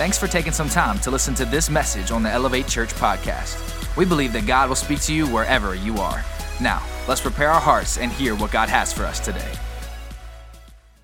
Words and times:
Thanks 0.00 0.16
for 0.16 0.26
taking 0.26 0.52
some 0.52 0.70
time 0.70 0.98
to 1.00 1.10
listen 1.10 1.34
to 1.34 1.44
this 1.44 1.68
message 1.68 2.10
on 2.10 2.22
the 2.22 2.30
Elevate 2.30 2.66
Church 2.66 2.88
podcast. 2.94 3.58
We 3.98 4.06
believe 4.06 4.32
that 4.32 4.46
God 4.46 4.70
will 4.70 4.74
speak 4.74 4.98
to 5.02 5.12
you 5.12 5.26
wherever 5.26 5.74
you 5.74 5.98
are. 5.98 6.24
Now, 6.58 6.82
let's 7.06 7.20
prepare 7.20 7.50
our 7.50 7.60
hearts 7.60 7.98
and 7.98 8.10
hear 8.10 8.34
what 8.34 8.50
God 8.50 8.70
has 8.70 8.94
for 8.94 9.04
us 9.04 9.20
today. 9.20 9.52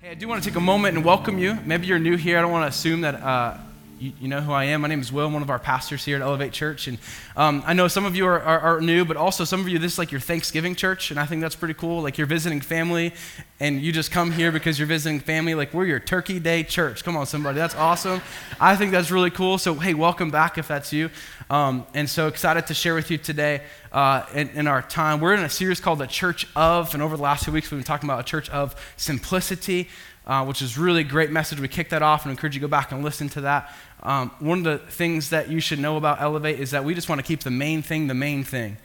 Hey, 0.01 0.09
I 0.09 0.13
do 0.15 0.27
want 0.27 0.41
to 0.41 0.49
take 0.49 0.57
a 0.57 0.59
moment 0.59 0.97
and 0.97 1.05
welcome 1.05 1.37
you. 1.37 1.59
Maybe 1.63 1.85
you're 1.85 1.99
new 1.99 2.17
here. 2.17 2.39
I 2.39 2.41
don't 2.41 2.49
want 2.49 2.63
to 2.63 2.75
assume 2.75 3.01
that 3.01 3.21
uh, 3.21 3.57
you, 3.99 4.13
you, 4.19 4.27
know 4.27 4.41
who 4.41 4.51
I 4.51 4.65
am. 4.65 4.81
My 4.81 4.87
name 4.87 5.01
is 5.01 5.11
Will, 5.11 5.27
I'm 5.27 5.33
one 5.33 5.41
of 5.41 5.49
our 5.49 5.59
pastors 5.59 6.05
here 6.05 6.15
at 6.17 6.21
Elevate 6.21 6.51
Church. 6.51 6.87
And 6.87 6.97
um, 7.35 7.63
I 7.65 7.73
know 7.73 7.87
some 7.87 8.05
of 8.05 8.15
you 8.15 8.25
are, 8.27 8.39
are, 8.39 8.59
are, 8.59 8.81
new, 8.81 9.05
but 9.05 9.17
also 9.17 9.43
some 9.43 9.61
of 9.61 9.67
you, 9.67 9.79
this 9.79 9.93
is 9.93 9.99
like 9.99 10.11
your 10.11 10.21
Thanksgiving 10.21 10.75
church. 10.75 11.11
And 11.11 11.19
I 11.19 11.25
think 11.25 11.41
that's 11.41 11.55
pretty 11.55 11.73
cool. 11.73 12.01
Like 12.01 12.17
you're 12.17 12.27
visiting 12.27 12.61
family 12.61 13.13
and 13.59 13.81
you 13.81 13.91
just 13.91 14.11
come 14.11 14.31
here 14.31 14.51
because 14.51 14.77
you're 14.77 14.87
visiting 14.87 15.19
family. 15.19 15.55
Like 15.55 15.73
we're 15.73 15.85
your 15.85 15.99
Turkey 15.99 16.39
Day 16.39 16.63
church. 16.63 17.03
Come 17.03 17.17
on, 17.17 17.25
somebody. 17.25 17.57
That's 17.57 17.75
awesome. 17.75 18.21
I 18.59 18.75
think 18.75 18.91
that's 18.91 19.11
really 19.11 19.31
cool. 19.31 19.57
So, 19.57 19.73
hey, 19.73 19.93
welcome 19.93 20.29
back 20.29 20.57
if 20.57 20.67
that's 20.67 20.93
you. 20.93 21.09
Um, 21.49 21.85
and 21.93 22.09
so 22.09 22.27
excited 22.27 22.67
to 22.67 22.73
share 22.73 22.93
with 22.93 23.09
you 23.09 23.17
today 23.17 23.61
uh, 23.91 24.25
in, 24.33 24.49
in, 24.49 24.67
our 24.67 24.81
time. 24.81 25.21
We're 25.21 25.33
in 25.33 25.39
a 25.39 25.49
series 25.49 25.79
called 25.79 25.99
The 25.99 26.07
Church 26.07 26.45
of, 26.55 26.93
and 26.93 27.01
over 27.01 27.15
the 27.15 27.23
last 27.23 27.45
two 27.45 27.53
weeks, 27.53 27.71
we've 27.71 27.79
been 27.79 27.85
talking 27.85 28.09
about 28.09 28.19
a 28.19 28.23
church 28.23 28.49
of 28.49 28.75
simplicity, 28.97 29.87
uh, 30.25 30.43
which 30.43 30.61
is 30.61 30.77
really 30.77 31.05
great 31.05 31.31
message. 31.31 31.61
We 31.61 31.69
kicked 31.69 31.91
that 31.91 32.01
off 32.01 32.25
and 32.25 32.31
encourage 32.31 32.53
you 32.53 32.59
to 32.59 32.67
go 32.67 32.69
back 32.69 32.91
and 32.91 33.01
listen 33.01 33.29
to 33.29 33.41
that. 33.41 33.73
Um, 34.03 34.31
one 34.39 34.59
of 34.59 34.63
the 34.63 34.77
things 34.77 35.31
that 35.31 35.49
you 35.49 35.59
should 35.59 35.79
know 35.79 35.97
about 35.97 36.21
Elevate 36.21 36.59
is 36.59 36.71
that 36.71 36.83
we 36.83 36.93
just 36.93 37.09
want 37.09 37.19
to 37.19 37.25
keep 37.25 37.41
the 37.41 37.51
main 37.51 37.81
thing 37.81 38.07
the 38.07 38.13
main 38.13 38.43
thing. 38.43 38.77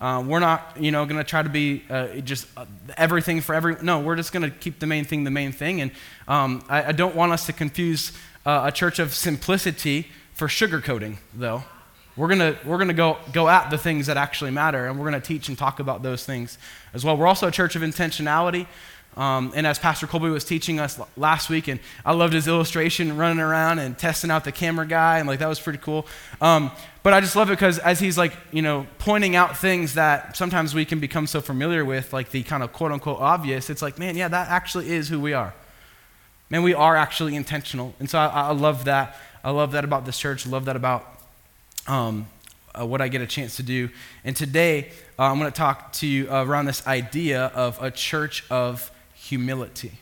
Uh, 0.00 0.22
we're 0.24 0.38
not, 0.38 0.76
you 0.78 0.92
know, 0.92 1.04
going 1.06 1.16
to 1.16 1.24
try 1.24 1.42
to 1.42 1.48
be 1.48 1.82
uh, 1.90 2.06
just 2.20 2.46
uh, 2.56 2.64
everything 2.96 3.40
for 3.40 3.54
every. 3.54 3.76
No, 3.82 3.98
we're 4.00 4.14
just 4.14 4.32
going 4.32 4.48
to 4.48 4.50
keep 4.50 4.78
the 4.78 4.86
main 4.86 5.04
thing 5.04 5.24
the 5.24 5.30
main 5.30 5.50
thing. 5.50 5.80
And 5.80 5.90
um, 6.28 6.62
I, 6.68 6.84
I, 6.84 6.92
don't 6.92 7.16
want 7.16 7.32
us 7.32 7.46
to 7.46 7.52
confuse 7.52 8.12
uh, 8.46 8.62
a 8.66 8.70
church 8.70 9.00
of 9.00 9.12
simplicity 9.12 10.06
for 10.34 10.46
sugarcoating, 10.46 11.16
though. 11.34 11.64
We're 12.16 12.28
going 12.28 12.38
to 12.38 12.58
we're 12.64 12.78
gonna 12.78 12.94
go, 12.94 13.16
go 13.32 13.48
at 13.48 13.70
the 13.70 13.78
things 13.78 14.06
that 14.06 14.16
actually 14.16 14.52
matter, 14.52 14.86
and 14.86 14.98
we're 14.98 15.10
going 15.10 15.20
to 15.20 15.26
teach 15.26 15.48
and 15.48 15.58
talk 15.58 15.80
about 15.80 16.02
those 16.02 16.24
things 16.24 16.58
as 16.94 17.04
well. 17.04 17.16
We're 17.16 17.26
also 17.26 17.48
a 17.48 17.52
church 17.52 17.74
of 17.74 17.82
intentionality. 17.82 18.66
Um, 19.16 19.52
and 19.56 19.66
as 19.66 19.80
Pastor 19.80 20.06
Colby 20.06 20.28
was 20.28 20.44
teaching 20.44 20.78
us 20.78 21.00
last 21.16 21.50
week, 21.50 21.66
and 21.66 21.80
I 22.04 22.12
loved 22.12 22.34
his 22.34 22.46
illustration 22.46 23.16
running 23.16 23.40
around 23.40 23.80
and 23.80 23.98
testing 23.98 24.30
out 24.30 24.44
the 24.44 24.52
camera 24.52 24.86
guy, 24.86 25.18
and 25.18 25.26
like 25.26 25.40
that 25.40 25.48
was 25.48 25.58
pretty 25.58 25.80
cool. 25.80 26.06
Um, 26.40 26.70
but 27.02 27.12
I 27.14 27.20
just 27.20 27.34
love 27.34 27.48
it 27.50 27.54
because 27.54 27.78
as 27.78 27.98
he's 27.98 28.16
like, 28.16 28.32
you 28.52 28.62
know, 28.62 28.86
pointing 28.98 29.34
out 29.34 29.56
things 29.56 29.94
that 29.94 30.36
sometimes 30.36 30.74
we 30.74 30.84
can 30.84 31.00
become 31.00 31.26
so 31.26 31.40
familiar 31.40 31.84
with, 31.84 32.12
like 32.12 32.30
the 32.30 32.42
kind 32.44 32.62
of 32.62 32.72
quote 32.72 32.92
unquote 32.92 33.18
obvious, 33.20 33.70
it's 33.70 33.82
like, 33.82 33.98
man, 33.98 34.16
yeah, 34.16 34.28
that 34.28 34.48
actually 34.48 34.90
is 34.90 35.08
who 35.08 35.18
we 35.18 35.32
are. 35.32 35.52
Man, 36.50 36.62
we 36.62 36.74
are 36.74 36.96
actually 36.96 37.34
intentional. 37.34 37.94
And 37.98 38.08
so 38.08 38.18
I, 38.18 38.26
I 38.26 38.52
love 38.52 38.84
that. 38.84 39.16
I 39.42 39.50
love 39.50 39.72
that 39.72 39.84
about 39.84 40.06
this 40.06 40.18
church. 40.18 40.46
I 40.46 40.50
love 40.50 40.66
that 40.66 40.76
about 40.76 41.06
um, 41.86 42.26
uh, 42.78 42.86
what 42.86 43.00
I 43.00 43.08
get 43.08 43.20
a 43.20 43.26
chance 43.26 43.56
to 43.56 43.62
do. 43.62 43.88
And 44.24 44.36
today, 44.36 44.92
uh, 45.18 45.24
I'm 45.24 45.38
going 45.38 45.50
to 45.50 45.56
talk 45.56 45.92
to 45.94 46.06
you 46.06 46.30
around 46.30 46.66
this 46.66 46.86
idea 46.86 47.46
of 47.46 47.82
a 47.82 47.90
church 47.90 48.44
of 48.50 48.90
humility. 49.28 49.92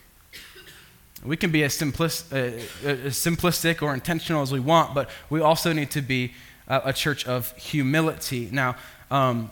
We 1.25 1.35
can 1.35 1.51
be 1.51 1.63
as, 1.63 1.77
simplis- 1.77 2.31
uh, 2.31 2.63
uh, 2.87 3.07
as 3.07 3.17
simplistic 3.17 3.81
or 3.81 3.93
intentional 3.93 4.41
as 4.41 4.51
we 4.51 4.59
want, 4.59 4.93
but 4.93 5.09
we 5.29 5.41
also 5.41 5.73
need 5.73 5.91
to 5.91 6.01
be 6.01 6.33
uh, 6.67 6.81
a 6.85 6.93
church 6.93 7.27
of 7.27 7.55
humility. 7.57 8.49
Now, 8.51 8.75
um, 9.11 9.51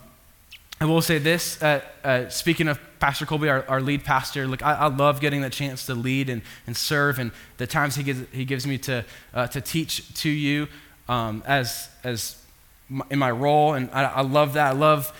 I 0.80 0.84
will 0.84 1.02
say 1.02 1.18
this 1.18 1.62
uh, 1.62 1.80
uh, 2.04 2.28
speaking 2.28 2.68
of 2.68 2.78
Pastor 3.00 3.26
Colby, 3.26 3.48
our, 3.48 3.64
our 3.68 3.80
lead 3.80 4.04
pastor, 4.04 4.46
look, 4.46 4.62
I, 4.64 4.74
I, 4.74 4.86
love 4.88 5.20
getting 5.20 5.40
the 5.42 5.50
chance 5.50 5.86
to 5.86 5.94
lead 5.94 6.30
and, 6.30 6.42
and 6.66 6.76
serve, 6.76 7.18
and 7.18 7.30
the 7.56 7.66
times 7.66 7.96
he 7.96 8.02
gives, 8.02 8.24
he 8.32 8.44
gives 8.44 8.66
me 8.66 8.78
to, 8.78 9.04
uh, 9.34 9.46
to 9.48 9.60
teach 9.60 10.14
to 10.22 10.30
you 10.30 10.68
um, 11.08 11.42
as, 11.46 11.88
as 12.04 12.42
my, 12.88 13.04
in 13.10 13.18
my 13.18 13.30
role, 13.30 13.74
and 13.74 13.90
I, 13.92 14.04
I 14.04 14.22
love 14.22 14.54
that. 14.54 14.68
I 14.68 14.72
love 14.72 15.12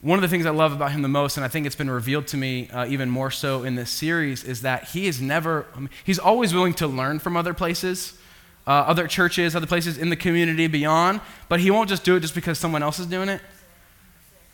one 0.00 0.16
of 0.16 0.22
the 0.22 0.28
things 0.28 0.46
I 0.46 0.50
love 0.50 0.72
about 0.72 0.92
him 0.92 1.02
the 1.02 1.08
most, 1.08 1.36
and 1.36 1.44
I 1.44 1.48
think 1.48 1.66
it's 1.66 1.74
been 1.74 1.90
revealed 1.90 2.28
to 2.28 2.36
me 2.36 2.68
uh, 2.70 2.86
even 2.86 3.10
more 3.10 3.30
so 3.32 3.64
in 3.64 3.74
this 3.74 3.90
series, 3.90 4.44
is 4.44 4.62
that 4.62 4.84
he 4.90 5.08
is 5.08 5.20
never, 5.20 5.66
I 5.74 5.80
mean, 5.80 5.90
he's 6.04 6.20
always 6.20 6.54
willing 6.54 6.74
to 6.74 6.86
learn 6.86 7.18
from 7.18 7.36
other 7.36 7.52
places, 7.52 8.16
uh, 8.66 8.70
other 8.70 9.08
churches, 9.08 9.56
other 9.56 9.66
places 9.66 9.98
in 9.98 10.10
the 10.10 10.16
community 10.16 10.68
beyond, 10.68 11.20
but 11.48 11.58
he 11.58 11.70
won't 11.70 11.88
just 11.88 12.04
do 12.04 12.14
it 12.14 12.20
just 12.20 12.34
because 12.34 12.58
someone 12.58 12.82
else 12.82 13.00
is 13.00 13.06
doing 13.06 13.28
it. 13.28 13.40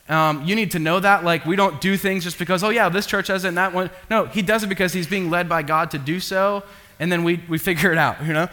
Um, 0.09 0.45
you 0.45 0.55
need 0.55 0.71
to 0.73 0.79
know 0.79 1.01
that. 1.01 1.25
Like, 1.25 1.45
we 1.45 1.57
don't 1.57 1.81
do 1.81 1.97
things 1.97 2.25
just 2.25 2.39
because, 2.39 2.63
oh, 2.63 2.71
yeah, 2.71 2.89
this 2.89 3.07
church 3.07 3.29
has 3.29 3.45
it 3.45 3.49
and 3.49 3.59
that 3.59 3.75
one. 3.75 3.91
No, 4.11 4.27
he 4.27 4.41
does 4.41 4.63
it 4.63 4.69
because 4.69 4.93
he's 4.93 5.07
being 5.07 5.31
led 5.31 5.49
by 5.49 5.63
God 5.63 5.91
to 5.91 5.99
do 5.99 6.21
so, 6.21 6.63
and 6.99 7.13
then 7.13 7.23
we, 7.23 7.43
we 7.49 7.59
figure 7.59 7.93
it 7.93 7.99
out, 7.99 8.25
you 8.25 8.33
know? 8.33 8.49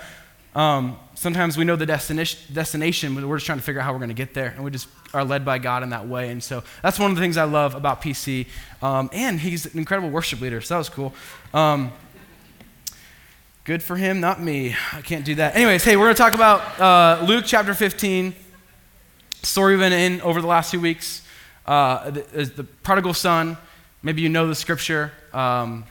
Um, 0.55 0.97
sometimes 1.13 1.57
we 1.57 1.63
know 1.63 1.77
the 1.77 1.85
destination, 1.85 2.53
destination, 2.53 3.15
but 3.15 3.23
we're 3.23 3.37
just 3.37 3.45
trying 3.45 3.59
to 3.59 3.63
figure 3.63 3.79
out 3.79 3.85
how 3.85 3.93
we're 3.93 3.99
going 3.99 4.09
to 4.09 4.13
get 4.15 4.33
there. 4.33 4.47
And 4.55 4.63
we 4.65 4.71
just 4.71 4.89
are 5.13 5.23
led 5.23 5.43
by 5.43 5.57
God 5.57 5.83
in 5.83 5.89
that 5.89 6.07
way. 6.07 6.29
And 6.29 6.43
so 6.43 6.63
that's 6.81 6.99
one 6.99 7.11
of 7.11 7.17
the 7.17 7.21
things 7.21 7.37
I 7.37 7.43
love 7.43 7.75
about 7.75 8.01
PC. 8.01 8.47
Um, 8.81 9.09
and 9.13 9.39
he's 9.39 9.65
an 9.65 9.77
incredible 9.77 10.09
worship 10.09 10.41
leader, 10.41 10.61
so 10.61 10.75
that 10.75 10.77
was 10.79 10.89
cool. 10.89 11.13
Um, 11.53 11.91
good 13.63 13.83
for 13.83 13.95
him, 13.95 14.19
not 14.19 14.41
me. 14.41 14.75
I 14.93 15.01
can't 15.01 15.25
do 15.25 15.35
that. 15.35 15.55
Anyways, 15.55 15.83
hey, 15.83 15.97
we're 15.97 16.05
going 16.05 16.15
to 16.15 16.21
talk 16.21 16.33
about 16.33 16.79
uh, 16.79 17.25
Luke 17.25 17.45
chapter 17.45 17.73
15, 17.73 18.33
story 19.43 19.73
we've 19.73 19.79
been 19.79 19.93
in 19.93 20.21
over 20.21 20.41
the 20.41 20.47
last 20.47 20.71
few 20.71 20.81
weeks. 20.81 21.25
Uh, 21.65 22.09
the, 22.09 22.21
the 22.55 22.63
prodigal 22.63 23.13
son. 23.13 23.57
Maybe 24.03 24.21
you 24.21 24.29
know 24.29 24.47
the 24.47 24.55
scripture. 24.55 25.11
Um, 25.31 25.85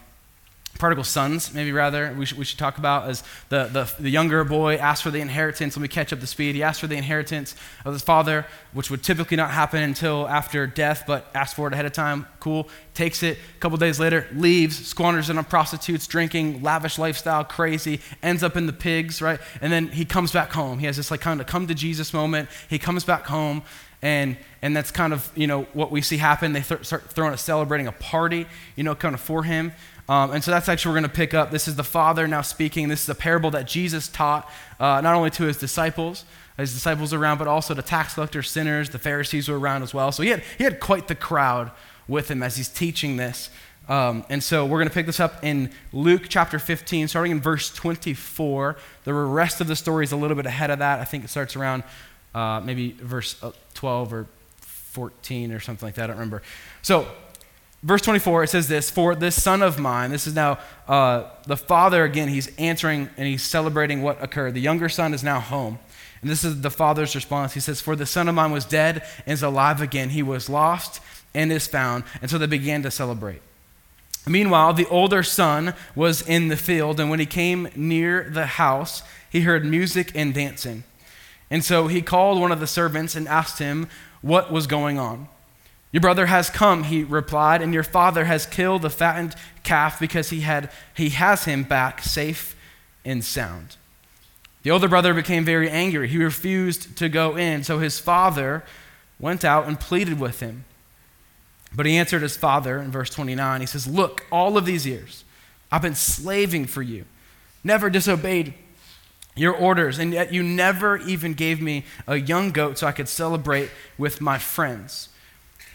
prodigal 0.81 1.05
sons, 1.05 1.53
maybe 1.53 1.73
rather, 1.73 2.13
we 2.15 2.25
should, 2.25 2.39
we 2.39 2.45
should 2.45 2.59
talk 2.59 2.79
about 2.79 3.07
as 3.07 3.23
the, 3.51 3.65
the, 3.67 3.93
the 4.01 4.11
younger 4.11 4.43
boy 4.45 4.77
asked 4.77 5.03
for 5.03 5.11
the 5.11 5.21
inheritance. 5.21 5.77
Let 5.77 5.83
me 5.83 5.89
catch 5.89 6.11
up 6.11 6.21
the 6.21 6.27
speed. 6.27 6.55
He 6.55 6.63
asked 6.63 6.81
for 6.81 6.87
the 6.87 6.97
inheritance 6.97 7.55
of 7.85 7.93
his 7.93 8.03
father, 8.03 8.47
which 8.73 8.91
would 8.91 9.03
typically 9.03 9.37
not 9.37 9.51
happen 9.51 9.83
until 9.83 10.27
after 10.27 10.67
death, 10.67 11.05
but 11.07 11.31
asked 11.35 11.55
for 11.55 11.69
it 11.69 11.75
ahead 11.75 11.85
of 11.85 11.93
time. 11.93 12.27
Cool. 12.41 12.67
Takes 12.95 13.23
it. 13.23 13.37
A 13.37 13.61
couple 13.61 13.77
days 13.77 14.01
later, 14.01 14.27
leaves, 14.33 14.87
squanders 14.87 15.29
it 15.29 15.37
on 15.37 15.45
prostitutes, 15.45 16.07
drinking, 16.07 16.63
lavish 16.63 16.99
lifestyle, 16.99 17.45
crazy, 17.45 18.01
ends 18.23 18.43
up 18.43 18.57
in 18.57 18.65
the 18.65 18.73
pigs, 18.73 19.21
right? 19.21 19.39
And 19.61 19.71
then 19.71 19.89
he 19.89 20.07
comes 20.07 20.33
back 20.33 20.51
home. 20.51 20.79
He 20.79 20.87
has 20.87 20.97
this 20.97 21.11
like 21.11 21.21
kind 21.21 21.43
of 21.43 21.47
come 21.47 21.67
to 21.67 21.75
Jesus 21.75 22.15
moment. 22.15 22.49
He 22.71 22.79
comes 22.79 23.05
back 23.05 23.27
home 23.27 23.63
and 24.03 24.37
and 24.63 24.75
that's 24.75 24.91
kind 24.91 25.13
of 25.13 25.31
you 25.35 25.47
know 25.47 25.65
what 25.73 25.91
we 25.91 26.01
see 26.01 26.17
happen 26.17 26.53
they 26.53 26.63
th- 26.63 26.85
start 26.85 27.03
throwing 27.11 27.35
a 27.35 27.37
celebrating 27.37 27.87
a 27.87 27.93
party 27.93 28.47
you 28.77 28.83
know 28.83 28.95
kind 28.95 29.15
of 29.15 29.21
for 29.21 29.43
him 29.43 29.73
um, 30.11 30.33
and 30.33 30.43
so 30.43 30.51
that's 30.51 30.69
actually 30.69 30.91
we're 30.91 31.01
going 31.03 31.11
to 31.11 31.17
pick 31.17 31.35
up. 31.35 31.53
This 31.53 31.69
is 31.69 31.77
the 31.77 31.85
Father 31.85 32.27
now 32.27 32.43
speaking. 32.43 32.89
This 32.89 33.05
is 33.05 33.09
a 33.09 33.15
parable 33.15 33.53
that 33.53 33.69
Jesus 33.69 34.09
taught 34.09 34.51
uh, 34.81 35.01
not 35.01 35.15
only 35.15 35.31
to 35.31 35.45
his 35.45 35.57
disciples, 35.57 36.25
his 36.57 36.75
disciples 36.75 37.15
around, 37.15 37.39
but 37.39 37.47
also 37.47 37.75
to 37.75 37.81
tax 37.81 38.15
collectors, 38.15 38.51
sinners, 38.51 38.91
the 38.91 38.99
Pharisees 38.99 39.49
were 39.49 39.57
around 39.57 39.85
as 39.85 39.95
well. 39.95 40.11
So 40.11 40.25
he 40.25 40.31
had, 40.31 40.43
he 40.59 40.65
had 40.65 40.81
quite 40.81 41.07
the 41.07 41.15
crowd 41.15 41.71
with 42.09 42.29
him 42.29 42.43
as 42.43 42.57
he's 42.57 42.69
teaching 42.69 43.19
this. 43.19 43.51
Um, 43.89 44.25
and 44.29 44.43
so 44.43 44.67
we're 44.67 44.79
going 44.79 44.89
to 44.89 44.95
pick 44.95 45.07
this 45.07 45.21
up 45.21 45.45
in 45.45 45.71
Luke 45.93 46.23
chapter 46.29 46.59
15, 46.59 47.07
starting 47.07 47.31
in 47.31 47.41
verse 47.41 47.73
24. 47.73 48.77
The 49.05 49.15
rest 49.15 49.61
of 49.61 49.69
the 49.69 49.77
story 49.77 50.03
is 50.03 50.11
a 50.11 50.17
little 50.17 50.37
bit 50.37 50.47
ahead 50.47 50.71
of 50.71 50.81
that. 50.81 50.99
I 50.99 51.05
think 51.05 51.23
it 51.23 51.29
starts 51.29 51.55
around 51.55 51.85
uh, 52.35 52.61
maybe 52.65 52.97
verse 53.01 53.41
uh, 53.45 53.53
12 53.75 54.13
or 54.13 54.27
14 54.59 55.53
or 55.53 55.61
something 55.61 55.87
like 55.87 55.95
that. 55.95 56.05
I 56.05 56.07
don't 56.09 56.17
remember. 56.17 56.43
So 56.83 57.07
Verse 57.83 58.03
24, 58.03 58.45
it 58.45 58.51
says 58.51 58.69
this 58.69 58.91
For 58.91 59.15
this 59.15 59.43
son 59.43 59.63
of 59.63 59.79
mine, 59.79 60.11
this 60.11 60.27
is 60.27 60.35
now 60.35 60.59
uh, 60.87 61.25
the 61.47 61.57
father 61.57 62.05
again, 62.05 62.29
he's 62.29 62.55
answering 62.59 63.09
and 63.17 63.27
he's 63.27 63.43
celebrating 63.43 64.03
what 64.03 64.23
occurred. 64.23 64.55
The 64.55 64.61
younger 64.61 64.89
son 64.89 65.15
is 65.15 65.25
now 65.25 65.41
home. 65.41 65.79
And 66.21 66.31
this 66.31 66.45
is 66.45 66.61
the 66.61 66.71
father's 66.71 67.15
response. 67.15 67.55
He 67.55 67.61
says, 67.61 67.81
For 67.81 67.97
the 67.97 68.05
son 68.05 68.29
of 68.29 68.35
mine 68.35 68.53
was 68.53 68.67
dead 68.67 69.03
and 69.25 69.33
is 69.33 69.43
alive 69.43 69.81
again. 69.81 70.11
He 70.11 70.23
was 70.23 70.51
lost 70.51 71.01
and 71.35 71.51
is 71.51 71.67
found. 71.67 72.05
And 72.21 72.31
so 72.31 72.37
they 72.37 72.47
began 72.47 72.83
to 72.83 72.91
celebrate. 72.91 73.41
Meanwhile, 74.27 74.75
the 74.75 74.87
older 74.89 75.23
son 75.23 75.73
was 75.95 76.21
in 76.21 76.49
the 76.49 76.57
field, 76.57 77.01
and 77.01 77.09
when 77.09 77.21
he 77.21 77.27
came 77.27 77.69
near 77.75 78.29
the 78.29 78.45
house, 78.45 79.03
he 79.31 79.41
heard 79.41 79.65
music 79.65 80.13
and 80.15 80.35
dancing. 80.35 80.85
And 81.51 81.65
so 81.65 81.87
he 81.87 82.03
called 82.03 82.39
one 82.39 82.53
of 82.53 82.61
the 82.61 82.67
servants 82.67 83.17
and 83.17 83.27
asked 83.27 83.59
him 83.59 83.89
what 84.21 84.53
was 84.53 84.67
going 84.67 84.99
on. 84.99 85.29
Your 85.93 86.01
brother 86.01 86.27
has 86.27 86.51
come, 86.51 86.85
he 86.85 87.03
replied, 87.03 87.63
and 87.63 87.75
your 87.75 87.83
father 87.83 88.25
has 88.25 88.47
killed 88.47 88.83
the 88.83 88.91
fattened 88.91 89.35
calf 89.65 89.99
because 89.99 90.31
he, 90.31 90.41
had, 90.41 90.71
he 90.95 91.11
has 91.11 91.45
him 91.45 91.65
back 91.65 92.03
safe 92.03 92.57
and 93.05 93.25
sound. 93.25 93.77
The 94.63 94.71
older 94.71 94.89
brother 94.89 95.15
became 95.15 95.45
very 95.45 95.69
angry. 95.69 96.09
He 96.09 96.23
refused 96.23 96.97
to 96.99 97.09
go 97.09 97.37
in, 97.37 97.65
so 97.65 97.79
his 97.79 97.99
father 97.99 98.63
went 99.19 99.45
out 99.45 99.67
and 99.67 99.81
pleaded 99.81 100.21
with 100.21 100.41
him. 100.41 100.65
But 101.75 101.87
he 101.87 101.97
answered 101.97 102.23
his 102.23 102.37
father 102.37 102.79
in 102.79 102.91
verse 102.91 103.11
29. 103.11 103.61
He 103.61 103.67
says, 103.67 103.87
Look, 103.87 104.27
all 104.31 104.57
of 104.57 104.67
these 104.67 104.87
years 104.87 105.25
I've 105.73 105.83
been 105.83 105.95
slaving 105.95 106.67
for 106.67 106.83
you, 106.83 107.05
never 107.63 107.91
disobeyed 107.91 108.55
your 109.37 109.55
orders, 109.55 109.99
and 109.99 110.13
yet 110.13 110.33
you 110.33 110.43
never 110.43 110.99
even 110.99 111.35
gave 111.35 111.63
me 111.63 111.85
a 112.07 112.17
young 112.17 112.51
goat 112.51 112.79
so 112.79 112.87
I 112.87 112.93
could 112.93 113.09
celebrate 113.09 113.71
with 113.97 114.21
my 114.21 114.37
friends. 114.39 115.10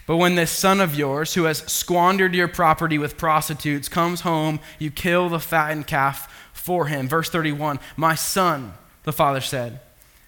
But 0.06 0.18
when 0.18 0.36
this 0.36 0.52
son 0.52 0.80
of 0.80 0.94
yours, 0.94 1.34
who 1.34 1.44
has 1.44 1.58
squandered 1.70 2.34
your 2.34 2.48
property 2.48 2.96
with 2.96 3.16
prostitutes, 3.18 3.88
comes 3.88 4.20
home, 4.20 4.60
you 4.78 4.90
kill 4.90 5.28
the 5.28 5.40
fattened 5.40 5.88
calf 5.88 6.32
for 6.52 6.86
him. 6.86 7.08
Verse 7.08 7.28
31 7.28 7.80
My 7.96 8.14
son, 8.14 8.74
the 9.02 9.12
father 9.12 9.40
said. 9.40 9.80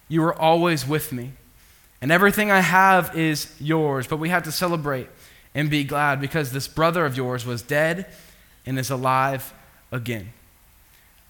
You 0.09 0.23
are 0.23 0.33
always 0.33 0.87
with 0.87 1.13
me, 1.13 1.33
and 2.01 2.11
everything 2.11 2.49
I 2.49 2.61
have 2.61 3.15
is 3.15 3.53
yours. 3.59 4.07
But 4.07 4.17
we 4.17 4.29
have 4.29 4.43
to 4.43 4.51
celebrate 4.51 5.07
and 5.53 5.69
be 5.69 5.83
glad 5.83 6.19
because 6.19 6.51
this 6.51 6.67
brother 6.67 7.05
of 7.05 7.15
yours 7.15 7.45
was 7.45 7.61
dead 7.61 8.07
and 8.65 8.79
is 8.79 8.89
alive 8.89 9.53
again. 9.91 10.33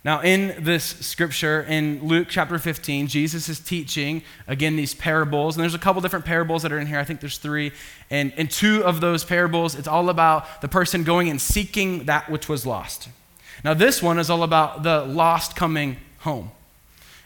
Now, 0.06 0.22
in 0.22 0.64
this 0.64 0.86
scripture, 0.86 1.62
in 1.62 2.08
Luke 2.08 2.28
chapter 2.30 2.58
15, 2.58 3.08
Jesus 3.08 3.50
is 3.50 3.60
teaching, 3.60 4.24
again, 4.48 4.78
these 4.78 4.94
parables. 4.94 5.58
And 5.58 5.62
there's 5.62 5.74
a 5.74 5.80
couple 5.80 6.02
different 6.02 6.24
parables 6.24 6.64
that 6.64 6.72
are 6.72 6.80
in 6.80 6.88
here. 6.88 7.00
I 7.00 7.04
think 7.04 7.20
there's 7.20 7.38
three. 7.38 7.74
And 8.10 8.32
in 8.38 8.48
two 8.48 8.84
of 8.86 9.02
those 9.02 9.26
parables, 9.26 9.76
it's 9.76 9.90
all 9.90 10.10
about 10.10 10.62
the 10.62 10.70
person 10.70 11.04
going 11.04 11.30
and 11.30 11.42
seeking 11.42 12.06
that 12.06 12.30
which 12.30 12.48
was 12.48 12.66
lost. 12.66 13.10
Now, 13.64 13.74
this 13.74 14.02
one 14.02 14.20
is 14.20 14.30
all 14.30 14.44
about 14.44 14.84
the 14.84 15.02
lost 15.04 15.58
coming 15.58 15.98
home 16.20 16.52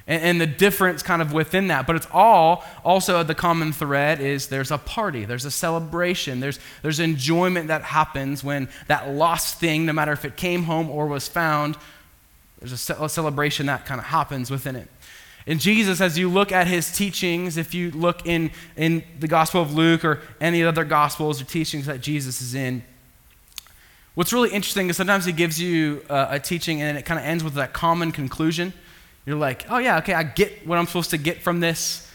and, 0.07 0.41
the 0.41 0.47
difference 0.47 1.01
kind 1.03 1.21
of 1.21 1.31
within 1.31 1.67
that. 1.67 1.87
But 1.87 1.95
it's 1.95 2.07
all 2.11 2.63
also 2.83 3.23
the 3.23 3.35
common 3.35 3.71
thread 3.71 4.19
is 4.19 4.47
there's 4.47 4.71
a 4.71 4.77
party, 4.77 5.25
there's 5.25 5.45
a 5.45 5.51
celebration, 5.51 6.39
there's, 6.39 6.59
there's 6.81 6.99
enjoyment 6.99 7.67
that 7.67 7.83
happens 7.83 8.43
when 8.43 8.67
that 8.87 9.09
lost 9.11 9.59
thing, 9.59 9.85
no 9.85 9.93
matter 9.93 10.11
if 10.11 10.25
it 10.25 10.35
came 10.35 10.63
home 10.63 10.89
or 10.89 11.07
was 11.07 11.27
found, 11.27 11.77
there's 12.63 12.89
a, 12.89 13.03
a 13.03 13.09
celebration 13.09 13.65
that 13.65 13.85
kind 13.85 13.99
of 13.99 14.05
happens 14.05 14.49
within 14.49 14.75
it. 14.75 14.87
And 15.45 15.59
Jesus, 15.59 15.99
as 15.99 16.17
you 16.17 16.29
look 16.29 16.53
at 16.53 16.67
his 16.67 16.95
teachings, 16.95 17.57
if 17.57 17.73
you 17.73 17.91
look 17.91 18.25
in, 18.25 18.51
in 18.77 19.03
the 19.19 19.27
Gospel 19.27 19.61
of 19.61 19.73
Luke 19.73 20.05
or 20.05 20.21
any 20.39 20.63
other 20.63 20.85
Gospels 20.85 21.41
or 21.41 21.43
teachings 21.43 21.85
that 21.87 21.99
Jesus 21.99 22.41
is 22.41 22.55
in, 22.55 22.81
what's 24.15 24.31
really 24.31 24.51
interesting 24.51 24.89
is 24.89 24.95
sometimes 24.95 25.25
he 25.25 25.33
gives 25.33 25.59
you 25.59 26.05
uh, 26.09 26.27
a 26.29 26.39
teaching 26.39 26.81
and 26.81 26.97
it 26.97 27.03
kind 27.03 27.19
of 27.19 27.25
ends 27.25 27.43
with 27.43 27.55
that 27.55 27.73
common 27.73 28.13
conclusion. 28.13 28.71
You're 29.25 29.37
like, 29.37 29.65
oh, 29.69 29.79
yeah, 29.79 29.97
okay, 29.97 30.13
I 30.13 30.23
get 30.23 30.65
what 30.65 30.77
I'm 30.77 30.85
supposed 30.87 31.09
to 31.09 31.17
get 31.17 31.41
from 31.41 31.59
this. 31.59 32.09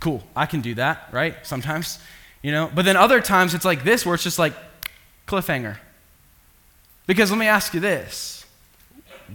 Cool, 0.00 0.22
I 0.34 0.46
can 0.46 0.62
do 0.62 0.74
that, 0.76 1.08
right? 1.12 1.34
Sometimes, 1.42 1.98
you 2.40 2.50
know? 2.50 2.70
But 2.74 2.86
then 2.86 2.96
other 2.96 3.20
times 3.20 3.52
it's 3.52 3.64
like 3.66 3.84
this 3.84 4.06
where 4.06 4.14
it's 4.14 4.24
just 4.24 4.38
like 4.38 4.54
cliffhanger. 5.26 5.76
Because 7.06 7.30
let 7.30 7.38
me 7.38 7.46
ask 7.46 7.74
you 7.74 7.80
this 7.80 8.43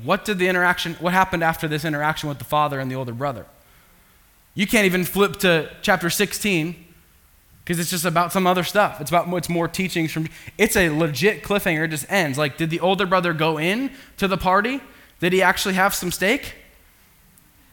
what 0.03 0.25
did 0.25 0.39
the 0.39 0.47
interaction, 0.47 0.95
what 0.95 1.13
happened 1.13 1.43
after 1.43 1.67
this 1.67 1.85
interaction 1.85 2.29
with 2.29 2.37
the 2.37 2.45
father 2.45 2.79
and 2.79 2.89
the 2.89 2.95
older 2.95 3.13
brother? 3.13 3.45
You 4.55 4.67
can't 4.67 4.85
even 4.85 5.05
flip 5.05 5.37
to 5.37 5.69
chapter 5.81 6.09
16 6.09 6.75
because 7.63 7.79
it's 7.79 7.91
just 7.91 8.05
about 8.05 8.31
some 8.31 8.47
other 8.47 8.63
stuff. 8.63 8.99
It's 8.99 9.11
about 9.11 9.27
what's 9.27 9.47
more 9.47 9.67
teachings 9.67 10.11
from. 10.11 10.27
It's 10.57 10.75
a 10.75 10.89
legit 10.89 11.43
cliffhanger. 11.43 11.85
It 11.85 11.89
just 11.89 12.05
ends. 12.09 12.37
Like, 12.37 12.57
did 12.57 12.69
the 12.69 12.79
older 12.79 13.05
brother 13.05 13.31
go 13.31 13.59
in 13.59 13.91
to 14.17 14.27
the 14.27 14.37
party? 14.37 14.81
Did 15.19 15.33
he 15.33 15.41
actually 15.41 15.75
have 15.75 15.93
some 15.93 16.11
steak? 16.11 16.55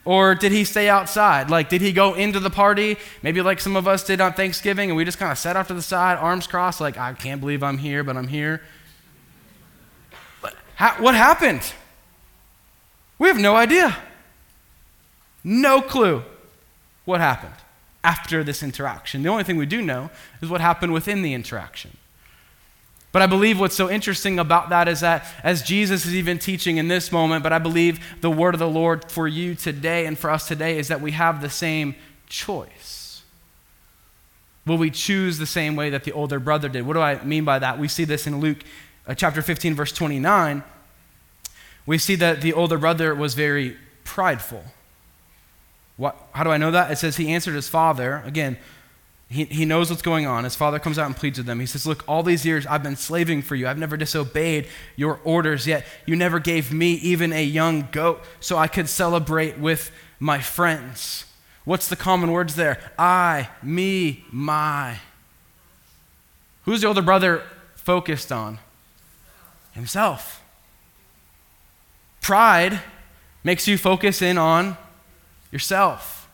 Or 0.05 0.37
did 0.37 0.53
he 0.53 0.65
stay 0.65 0.89
outside? 0.89 1.51
Like, 1.51 1.69
did 1.69 1.81
he 1.81 1.93
go 1.93 2.15
into 2.15 2.39
the 2.39 2.51
party? 2.51 2.97
Maybe 3.23 3.43
like 3.43 3.59
some 3.59 3.75
of 3.75 3.89
us 3.89 4.05
did 4.05 4.21
on 4.21 4.35
Thanksgiving, 4.35 4.91
and 4.91 4.97
we 4.97 5.05
just 5.05 5.19
kind 5.19 5.33
of 5.33 5.39
sat 5.39 5.57
off 5.57 5.67
to 5.69 5.75
the 5.75 5.83
side, 5.83 6.19
arms 6.19 6.47
crossed, 6.47 6.81
like, 6.81 6.97
I 6.97 7.13
can't 7.15 7.41
believe 7.41 7.65
I'm 7.65 7.79
here, 7.79 8.05
but 8.05 8.17
I'm 8.17 8.29
here. 8.29 8.63
But 10.43 10.55
what 11.01 11.17
happened? 11.17 11.63
We 13.19 13.29
have 13.29 13.39
no 13.39 13.57
idea. 13.57 13.97
No 15.43 15.81
clue 15.81 16.23
what 17.05 17.21
happened 17.21 17.55
after 18.05 18.45
this 18.45 18.63
interaction. 18.63 19.23
The 19.23 19.29
only 19.29 19.45
thing 19.45 19.57
we 19.57 19.67
do 19.67 19.81
know 19.81 20.11
is 20.43 20.49
what 20.49 20.61
happened 20.61 20.93
within 20.93 21.23
the 21.23 21.35
interaction. 21.35 21.97
But 23.13 23.23
I 23.23 23.27
believe 23.27 23.59
what's 23.59 23.75
so 23.75 23.89
interesting 23.89 24.39
about 24.39 24.69
that 24.69 24.89
is 24.89 25.01
that 25.01 25.27
as 25.43 25.63
Jesus 25.63 26.05
is 26.05 26.15
even 26.15 26.39
teaching 26.39 26.77
in 26.77 26.89
this 26.89 27.11
moment, 27.11 27.43
but 27.43 27.53
I 27.53 27.59
believe 27.59 28.21
the 28.21 28.31
word 28.31 28.55
of 28.55 28.59
the 28.59 28.69
Lord 28.69 29.11
for 29.11 29.27
you 29.27 29.55
today 29.55 30.05
and 30.05 30.19
for 30.19 30.31
us 30.31 30.47
today 30.47 30.79
is 30.79 30.89
that 30.89 31.01
we 31.01 31.13
have 31.13 31.41
the 31.41 31.49
same 31.49 31.95
choice. 32.29 33.23
Will 34.67 34.77
we 34.77 34.91
choose 34.91 35.39
the 35.39 35.47
same 35.47 35.77
way 35.77 35.91
that 35.91 36.05
the 36.05 36.13
older 36.13 36.39
brother 36.39 36.69
did? 36.69 36.87
What 36.87 36.95
do 36.95 37.01
I 37.01 37.23
mean 37.25 37.45
by 37.45 37.59
that? 37.61 37.79
We 37.79 37.89
see 37.89 38.05
this 38.05 38.27
in 38.27 38.41
Luke 38.41 38.59
uh, 39.07 39.15
chapter 39.15 39.41
15, 39.41 39.75
verse 39.75 39.93
29 39.93 40.63
we 41.87 41.99
see 41.99 42.17
that 42.17 42.41
the 42.41 42.53
older 42.53 42.79
brother 42.79 43.15
was 43.15 43.35
very 43.35 43.77
prideful. 44.05 44.65
What, 45.97 46.17
how 46.33 46.45
do 46.45 46.51
I 46.51 46.57
know 46.57 46.73
that? 46.73 46.91
It 46.91 46.99
says 46.99 47.17
he 47.17 47.33
answered 47.33 47.55
his 47.55 47.69
father. 47.69 48.23
Again, 48.27 48.59
he, 49.29 49.45
he 49.45 49.65
knows 49.65 49.91
what's 49.91 50.03
going 50.03 50.27
on. 50.27 50.45
His 50.45 50.55
father 50.55 50.79
comes 50.79 50.99
out 50.99 51.07
and 51.07 51.17
pleads 51.17 51.39
with 51.39 51.47
them. 51.47 51.59
He 51.59 51.67
says, 51.67 51.87
Look, 51.87 52.05
all 52.07 52.23
these 52.23 52.45
years 52.45 52.67
I've 52.67 52.83
been 52.83 52.97
slaving 52.97 53.43
for 53.43 53.55
you. 53.55 53.67
I've 53.67 53.79
never 53.79 53.97
disobeyed 53.97 54.69
your 54.95 55.21
orders, 55.25 55.67
yet 55.67 55.85
you 56.05 56.15
never 56.15 56.39
gave 56.39 56.73
me 56.73 56.93
even 56.95 57.33
a 57.33 57.43
young 57.43 57.89
goat 57.91 58.23
so 58.41 58.57
I 58.57 58.69
could 58.69 58.89
celebrate 58.89 59.59
with 59.59 59.91
my 60.21 60.41
friends. 60.41 61.25
What's 61.65 61.89
the 61.89 61.97
common 61.97 62.31
words 62.31 62.55
there? 62.55 62.79
I, 62.99 63.49
me, 63.63 64.25
my. 64.31 64.99
Who's 66.65 66.83
the 66.83 66.89
older 66.89 67.03
brother 67.03 67.43
focused 67.75 68.31
on? 68.31 68.59
Himself. 69.73 70.43
Pride 72.27 72.81
makes 73.45 73.69
you 73.69 73.79
focus 73.79 74.21
in 74.21 74.37
on 74.37 74.77
yourself. 75.53 76.29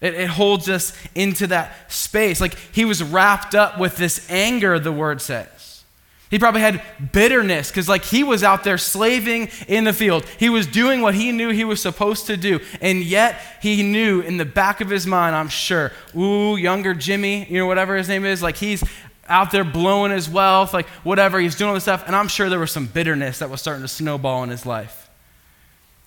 It, 0.00 0.14
it, 0.14 0.28
holds 0.28 0.66
us 0.70 0.96
into 1.14 1.46
that 1.48 1.92
space. 1.92 2.40
Like 2.40 2.54
he 2.72 2.86
was 2.86 3.02
wrapped 3.02 3.54
up 3.54 3.78
with 3.78 3.98
this 3.98 4.26
anger, 4.30 4.78
the 4.78 4.90
word 4.90 5.20
says. 5.20 5.84
He 6.30 6.38
probably 6.38 6.62
had 6.62 6.80
bitterness 7.12 7.68
because, 7.68 7.90
like, 7.90 8.06
he 8.06 8.24
was 8.24 8.42
out 8.42 8.64
there 8.64 8.78
slaving 8.78 9.50
in 9.68 9.84
the 9.84 9.92
field. 9.92 10.24
He 10.38 10.48
was 10.48 10.66
doing 10.66 11.02
what 11.02 11.14
he 11.14 11.30
knew 11.30 11.50
he 11.50 11.64
was 11.64 11.82
supposed 11.82 12.26
to 12.28 12.38
do. 12.38 12.58
And 12.80 13.04
yet, 13.04 13.38
he 13.60 13.82
knew 13.82 14.22
in 14.22 14.38
the 14.38 14.46
back 14.46 14.80
of 14.80 14.88
his 14.88 15.06
mind, 15.06 15.36
I'm 15.36 15.50
sure, 15.50 15.92
ooh, 16.16 16.56
younger 16.56 16.94
Jimmy, 16.94 17.44
you 17.50 17.58
know, 17.58 17.66
whatever 17.66 17.96
his 17.96 18.08
name 18.08 18.24
is, 18.24 18.42
like, 18.42 18.56
he's 18.56 18.82
out 19.28 19.50
there 19.50 19.64
blowing 19.64 20.12
his 20.12 20.28
wealth, 20.28 20.74
like 20.74 20.88
whatever, 21.04 21.38
he's 21.38 21.54
doing 21.54 21.68
all 21.68 21.74
this 21.74 21.84
stuff. 21.84 22.04
And 22.06 22.16
I'm 22.16 22.28
sure 22.28 22.48
there 22.48 22.58
was 22.58 22.72
some 22.72 22.86
bitterness 22.86 23.38
that 23.38 23.50
was 23.50 23.60
starting 23.60 23.82
to 23.82 23.88
snowball 23.88 24.42
in 24.42 24.50
his 24.50 24.66
life. 24.66 25.10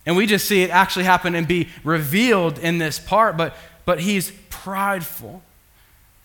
And 0.06 0.16
we 0.16 0.26
just 0.26 0.48
see 0.48 0.62
it 0.62 0.70
actually 0.70 1.06
happen 1.06 1.34
and 1.34 1.48
be 1.48 1.70
revealed 1.84 2.60
in 2.60 2.78
this 2.78 3.00
part, 3.00 3.38
but, 3.38 3.56
but 3.86 4.00
he's 4.00 4.32
prideful. 4.50 5.42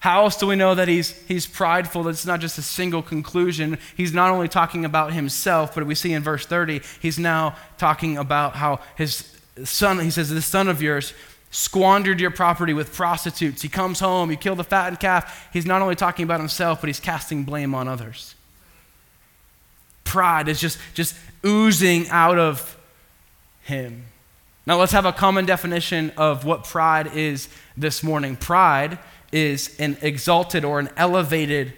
How 0.00 0.25
else 0.25 0.37
do 0.37 0.46
we 0.46 0.56
know 0.56 0.75
that 0.75 0.88
he's, 0.88 1.10
he's 1.28 1.46
prideful? 1.46 2.08
It's 2.08 2.26
not 2.26 2.40
just 2.40 2.58
a 2.58 2.62
single 2.62 3.02
conclusion. 3.02 3.79
He's 3.96 4.12
not 4.12 4.31
only 4.31 4.48
talking 4.48 4.84
about 4.84 5.12
himself, 5.12 5.74
but 5.74 5.86
we 5.86 5.94
see 5.94 6.12
in 6.12 6.22
verse 6.22 6.46
30, 6.46 6.81
he's 7.00 7.19
now 7.19 7.56
talking 7.79 8.17
about 8.17 8.56
how 8.56 8.81
his 8.96 9.36
son, 9.65 9.98
he 9.98 10.10
says, 10.10 10.31
this 10.31 10.46
son 10.46 10.69
of 10.69 10.81
yours 10.81 11.12
squandered 11.50 12.20
your 12.20 12.30
property 12.30 12.72
with 12.72 12.94
prostitutes. 12.94 13.62
He 13.62 13.69
comes 13.69 14.00
home, 14.00 14.30
you 14.30 14.36
kill 14.36 14.54
the 14.54 14.64
fattened 14.64 15.00
calf. 15.00 15.48
He's 15.52 15.66
not 15.66 15.82
only 15.82 15.96
talking 15.96 16.22
about 16.22 16.40
himself, 16.40 16.80
but 16.80 16.88
he's 16.88 17.00
casting 17.00 17.44
blame 17.44 17.74
on 17.74 17.88
others. 17.88 18.34
Pride 20.04 20.48
is 20.48 20.60
just, 20.60 20.78
just 20.94 21.14
oozing 21.44 22.08
out 22.08 22.38
of 22.38 22.78
him. 23.62 24.04
Now, 24.66 24.78
let's 24.78 24.92
have 24.92 25.06
a 25.06 25.12
common 25.12 25.46
definition 25.46 26.12
of 26.16 26.44
what 26.44 26.64
pride 26.64 27.14
is 27.14 27.48
this 27.76 28.02
morning. 28.02 28.36
Pride 28.36 28.98
is 29.32 29.74
an 29.80 29.96
exalted 30.02 30.64
or 30.64 30.78
an 30.78 30.90
elevated 30.96 31.72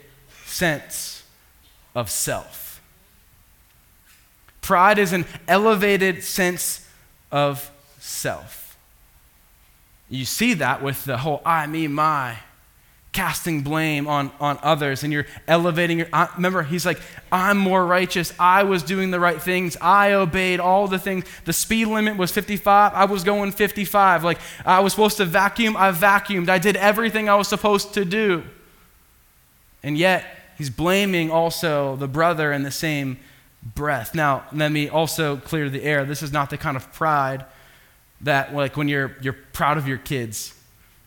sense 0.44 1.22
of 1.94 2.10
self. 2.10 2.82
Pride 4.60 4.98
is 4.98 5.12
an 5.12 5.24
elevated 5.48 6.22
sense 6.22 6.86
of 7.30 7.70
self. 7.98 8.61
You 10.12 10.26
see 10.26 10.52
that 10.54 10.82
with 10.82 11.06
the 11.06 11.16
whole 11.16 11.40
I, 11.42 11.66
me, 11.66 11.88
my, 11.88 12.36
casting 13.12 13.62
blame 13.62 14.06
on, 14.06 14.30
on 14.40 14.58
others, 14.62 15.04
and 15.04 15.10
you're 15.10 15.24
elevating 15.48 16.00
your. 16.00 16.08
I, 16.12 16.28
remember, 16.34 16.62
he's 16.62 16.84
like, 16.84 17.00
I'm 17.32 17.56
more 17.56 17.86
righteous. 17.86 18.30
I 18.38 18.64
was 18.64 18.82
doing 18.82 19.10
the 19.10 19.18
right 19.18 19.40
things. 19.40 19.74
I 19.80 20.12
obeyed 20.12 20.60
all 20.60 20.86
the 20.86 20.98
things. 20.98 21.24
The 21.46 21.54
speed 21.54 21.86
limit 21.86 22.18
was 22.18 22.30
55. 22.30 22.92
I 22.92 23.06
was 23.06 23.24
going 23.24 23.52
55. 23.52 24.22
Like, 24.22 24.38
I 24.66 24.80
was 24.80 24.92
supposed 24.92 25.16
to 25.16 25.24
vacuum. 25.24 25.78
I 25.78 25.92
vacuumed. 25.92 26.50
I 26.50 26.58
did 26.58 26.76
everything 26.76 27.30
I 27.30 27.36
was 27.36 27.48
supposed 27.48 27.94
to 27.94 28.04
do. 28.04 28.44
And 29.82 29.96
yet, 29.96 30.26
he's 30.58 30.68
blaming 30.68 31.30
also 31.30 31.96
the 31.96 32.08
brother 32.08 32.52
in 32.52 32.64
the 32.64 32.70
same 32.70 33.18
breath. 33.62 34.14
Now, 34.14 34.44
let 34.52 34.72
me 34.72 34.90
also 34.90 35.38
clear 35.38 35.70
the 35.70 35.82
air. 35.82 36.04
This 36.04 36.22
is 36.22 36.34
not 36.34 36.50
the 36.50 36.58
kind 36.58 36.76
of 36.76 36.92
pride 36.92 37.46
that 38.22 38.54
like 38.54 38.76
when 38.76 38.88
you're 38.88 39.16
you're 39.20 39.36
proud 39.52 39.78
of 39.78 39.86
your 39.88 39.98
kids 39.98 40.54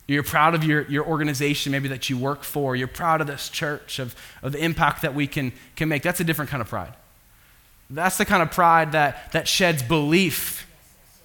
you're 0.07 0.23
proud 0.23 0.53
of 0.53 0.63
your, 0.63 0.83
your 0.83 1.05
organization 1.05 1.71
maybe 1.71 1.87
that 1.87 2.09
you 2.09 2.17
work 2.17 2.43
for 2.43 2.75
you're 2.75 2.87
proud 2.87 3.21
of 3.21 3.27
this 3.27 3.49
church 3.49 3.99
of, 3.99 4.15
of 4.43 4.51
the 4.51 4.63
impact 4.63 5.01
that 5.01 5.15
we 5.15 5.25
can, 5.25 5.51
can 5.75 5.89
make 5.89 6.03
that's 6.03 6.19
a 6.19 6.23
different 6.23 6.51
kind 6.51 6.61
of 6.61 6.67
pride. 6.67 6.93
That's 7.89 8.17
the 8.17 8.25
kind 8.25 8.41
of 8.41 8.51
pride 8.51 8.93
that, 8.93 9.31
that 9.33 9.47
sheds 9.47 9.83
belief 9.83 10.67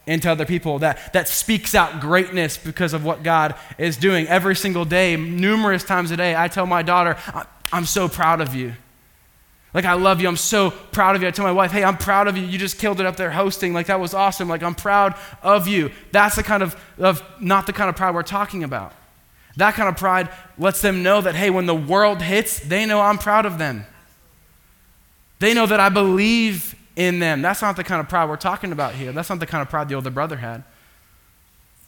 into 0.06 0.30
other 0.30 0.44
people 0.44 0.78
that, 0.80 1.12
that 1.12 1.28
speaks 1.28 1.74
out 1.74 2.00
greatness 2.00 2.58
because 2.58 2.94
of 2.94 3.04
what 3.04 3.22
god 3.22 3.54
is 3.78 3.96
doing. 3.96 4.26
Every 4.28 4.56
single 4.56 4.84
day 4.84 5.16
numerous 5.16 5.84
times 5.84 6.10
a 6.10 6.16
day 6.16 6.34
i 6.34 6.48
tell 6.48 6.66
my 6.66 6.82
daughter 6.82 7.16
i'm 7.72 7.84
so 7.84 8.08
proud 8.08 8.40
of 8.40 8.54
you 8.54 8.72
Like, 9.72 9.84
I 9.84 9.92
love 9.92 10.20
you. 10.20 10.26
I'm 10.26 10.36
so 10.36 10.70
proud 10.70 11.14
of 11.14 11.22
you. 11.22 11.28
I 11.28 11.30
tell 11.30 11.44
my 11.44 11.52
wife, 11.52 11.70
hey, 11.70 11.84
I'm 11.84 11.96
proud 11.96 12.26
of 12.26 12.36
you. 12.36 12.44
You 12.44 12.58
just 12.58 12.78
killed 12.78 12.98
it 12.98 13.06
up 13.06 13.16
there 13.16 13.30
hosting. 13.30 13.72
Like, 13.72 13.86
that 13.86 14.00
was 14.00 14.14
awesome. 14.14 14.48
Like, 14.48 14.62
I'm 14.62 14.74
proud 14.74 15.14
of 15.42 15.68
you. 15.68 15.92
That's 16.10 16.36
the 16.36 16.42
kind 16.42 16.62
of, 16.62 16.76
of 16.98 17.22
not 17.40 17.66
the 17.66 17.72
kind 17.72 17.88
of 17.88 17.94
pride 17.94 18.14
we're 18.14 18.22
talking 18.22 18.64
about. 18.64 18.92
That 19.56 19.74
kind 19.74 19.88
of 19.88 19.96
pride 19.96 20.28
lets 20.58 20.80
them 20.80 21.02
know 21.02 21.20
that, 21.20 21.36
hey, 21.36 21.50
when 21.50 21.66
the 21.66 21.74
world 21.74 22.20
hits, 22.20 22.58
they 22.58 22.84
know 22.84 23.00
I'm 23.00 23.18
proud 23.18 23.46
of 23.46 23.58
them. 23.58 23.86
They 25.38 25.54
know 25.54 25.66
that 25.66 25.80
I 25.80 25.88
believe 25.88 26.74
in 26.96 27.18
them. 27.20 27.40
That's 27.40 27.62
not 27.62 27.76
the 27.76 27.84
kind 27.84 28.00
of 28.00 28.08
pride 28.08 28.28
we're 28.28 28.36
talking 28.36 28.72
about 28.72 28.94
here. 28.94 29.12
That's 29.12 29.30
not 29.30 29.38
the 29.38 29.46
kind 29.46 29.62
of 29.62 29.68
pride 29.68 29.88
the 29.88 29.94
older 29.94 30.10
brother 30.10 30.36
had. 30.36 30.64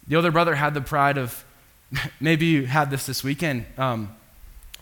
The 0.07 0.15
older 0.15 0.31
brother 0.31 0.55
had 0.55 0.73
the 0.73 0.81
pride 0.81 1.17
of, 1.17 1.43
maybe 2.19 2.45
you 2.45 2.65
had 2.65 2.89
this 2.89 3.05
this 3.05 3.23
weekend. 3.23 3.65
Um, 3.77 4.15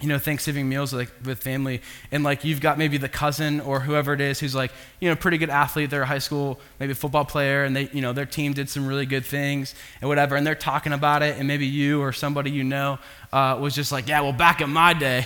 you 0.01 0.07
know, 0.07 0.17
Thanksgiving 0.19 0.67
meals 0.67 0.93
like 0.93 1.11
with 1.23 1.41
family, 1.41 1.81
and 2.11 2.23
like 2.23 2.43
you've 2.43 2.59
got 2.59 2.77
maybe 2.77 2.97
the 2.97 3.09
cousin 3.09 3.61
or 3.61 3.79
whoever 3.79 4.13
it 4.13 4.21
is 4.21 4.39
who's 4.39 4.55
like, 4.55 4.71
you 4.99 5.09
know, 5.09 5.15
pretty 5.15 5.37
good 5.37 5.49
athlete. 5.49 5.89
They're 5.89 6.01
a 6.01 6.07
high 6.07 6.19
school, 6.19 6.59
maybe 6.79 6.93
football 6.93 7.25
player, 7.25 7.63
and 7.63 7.75
they, 7.75 7.89
you 7.93 8.01
know, 8.01 8.13
their 8.13 8.25
team 8.25 8.53
did 8.53 8.69
some 8.69 8.87
really 8.87 9.05
good 9.05 9.25
things 9.25 9.75
and 10.01 10.09
whatever, 10.09 10.35
and 10.35 10.45
they're 10.45 10.55
talking 10.55 10.93
about 10.93 11.23
it, 11.23 11.37
and 11.37 11.47
maybe 11.47 11.65
you 11.65 12.01
or 12.01 12.11
somebody 12.11 12.51
you 12.51 12.63
know 12.63 12.99
uh, 13.31 13.57
was 13.59 13.75
just 13.75 13.91
like, 13.91 14.07
yeah, 14.07 14.21
well, 14.21 14.33
back 14.33 14.61
in 14.61 14.69
my 14.69 14.93
day, 14.93 15.25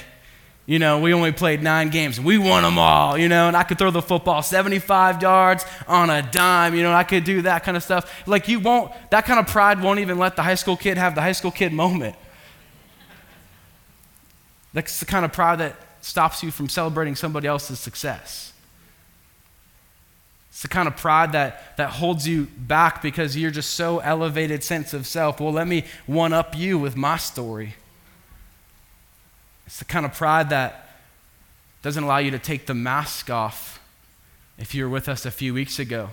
you 0.66 0.80
know, 0.80 1.00
we 1.00 1.14
only 1.14 1.32
played 1.32 1.62
nine 1.62 1.90
games 1.90 2.18
and 2.18 2.26
we 2.26 2.40
won 2.40 2.64
them 2.64 2.80
all, 2.80 3.18
you 3.18 3.30
know, 3.30 3.48
and 3.48 3.56
I 3.56 3.64
could 3.64 3.78
throw 3.78 3.92
the 3.92 4.02
football 4.02 4.42
75 4.42 5.22
yards 5.22 5.64
on 5.88 6.10
a 6.10 6.24
dime, 6.24 6.74
you 6.74 6.82
know, 6.82 6.92
I 6.92 7.04
could 7.04 7.24
do 7.24 7.44
that 7.44 7.64
kind 7.64 7.78
of 7.78 7.84
stuff. 7.84 8.28
Like, 8.28 8.48
you 8.48 8.60
won't, 8.60 8.92
that 9.12 9.26
kind 9.26 9.40
of 9.40 9.46
pride 9.48 9.82
won't 9.82 10.00
even 10.00 10.18
let 10.18 10.36
the 10.36 10.42
high 10.42 10.56
school 10.56 10.76
kid 10.76 10.98
have 10.98 11.14
the 11.14 11.22
high 11.22 11.34
school 11.34 11.52
kid 11.52 11.72
moment. 11.72 12.16
That's 14.76 15.00
the 15.00 15.06
kind 15.06 15.24
of 15.24 15.32
pride 15.32 15.60
that 15.60 15.78
stops 16.02 16.44
you 16.44 16.52
from 16.52 16.68
celebrating 16.68 17.16
somebody 17.16 17.48
else's 17.48 17.80
success. 17.80 18.52
It's 20.50 20.62
the 20.62 20.68
kind 20.68 20.86
of 20.86 20.98
pride 20.98 21.32
that, 21.32 21.78
that 21.78 21.92
holds 21.92 22.28
you 22.28 22.48
back 22.58 23.02
because 23.02 23.38
you're 23.38 23.52
just 23.52 23.72
so 23.72 24.00
elevated 24.00 24.66
sense 24.66 24.94
of 24.94 25.08
self. 25.08 25.40
Well, 25.40 25.54
let 25.54 25.66
me 25.66 25.86
one 26.06 26.34
up 26.34 26.58
you 26.58 26.78
with 26.78 26.98
my 26.98 27.16
story. 27.16 27.76
It's 29.66 29.80
the 29.80 29.86
kind 29.86 30.06
of 30.06 30.14
pride 30.14 30.50
that 30.50 30.90
doesn't 31.82 32.04
allow 32.04 32.18
you 32.18 32.32
to 32.32 32.40
take 32.40 32.66
the 32.66 32.74
mask 32.74 33.30
off 33.30 33.80
if 34.58 34.76
you 34.76 34.84
were 34.84 34.90
with 34.90 35.08
us 35.08 35.26
a 35.26 35.32
few 35.32 35.54
weeks 35.54 35.80
ago 35.80 36.10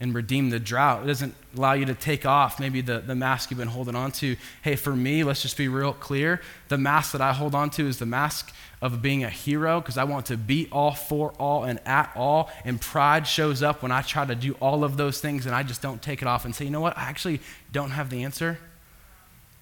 and 0.00 0.14
redeem 0.14 0.50
the 0.50 0.60
drought. 0.60 1.02
It 1.02 1.06
doesn't 1.06 1.34
allow 1.56 1.72
you 1.72 1.84
to 1.86 1.94
take 1.94 2.24
off 2.24 2.60
maybe 2.60 2.80
the, 2.80 3.00
the 3.00 3.16
mask 3.16 3.50
you've 3.50 3.58
been 3.58 3.68
holding 3.68 3.96
on 3.96 4.12
to. 4.12 4.36
Hey, 4.62 4.76
for 4.76 4.94
me, 4.94 5.24
let's 5.24 5.42
just 5.42 5.56
be 5.56 5.66
real 5.66 5.92
clear. 5.92 6.40
The 6.68 6.78
mask 6.78 7.12
that 7.12 7.20
I 7.20 7.32
hold 7.32 7.54
on 7.54 7.70
to 7.70 7.86
is 7.86 7.98
the 7.98 8.06
mask 8.06 8.54
of 8.80 9.02
being 9.02 9.24
a 9.24 9.30
hero 9.30 9.80
because 9.80 9.98
I 9.98 10.04
want 10.04 10.26
to 10.26 10.36
be 10.36 10.68
all 10.70 10.92
for 10.92 11.32
all 11.32 11.64
and 11.64 11.80
at 11.84 12.12
all. 12.14 12.48
And 12.64 12.80
pride 12.80 13.26
shows 13.26 13.60
up 13.60 13.82
when 13.82 13.90
I 13.90 14.02
try 14.02 14.24
to 14.24 14.36
do 14.36 14.54
all 14.60 14.84
of 14.84 14.96
those 14.96 15.20
things 15.20 15.46
and 15.46 15.54
I 15.54 15.64
just 15.64 15.82
don't 15.82 16.00
take 16.00 16.22
it 16.22 16.28
off 16.28 16.44
and 16.44 16.54
say, 16.54 16.64
you 16.64 16.70
know 16.70 16.80
what? 16.80 16.96
I 16.96 17.02
actually 17.02 17.40
don't 17.72 17.90
have 17.90 18.08
the 18.08 18.22
answer. 18.22 18.58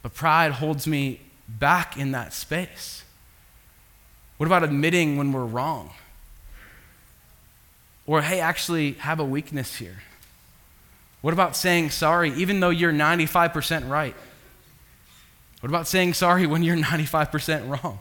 But 0.02 0.12
pride 0.12 0.52
holds 0.52 0.86
me 0.86 1.20
back 1.48 1.96
in 1.96 2.12
that 2.12 2.34
space. 2.34 3.04
What 4.36 4.46
about 4.46 4.64
admitting 4.64 5.16
when 5.16 5.32
we're 5.32 5.46
wrong? 5.46 5.92
Or, 8.06 8.20
hey, 8.20 8.38
actually 8.38 8.92
have 8.92 9.18
a 9.18 9.24
weakness 9.24 9.76
here. 9.76 10.02
What 11.26 11.32
about 11.32 11.56
saying 11.56 11.90
sorry 11.90 12.32
even 12.34 12.60
though 12.60 12.70
you're 12.70 12.92
95% 12.92 13.90
right? 13.90 14.14
What 15.58 15.68
about 15.68 15.88
saying 15.88 16.14
sorry 16.14 16.46
when 16.46 16.62
you're 16.62 16.76
95% 16.76 17.68
wrong? 17.68 17.98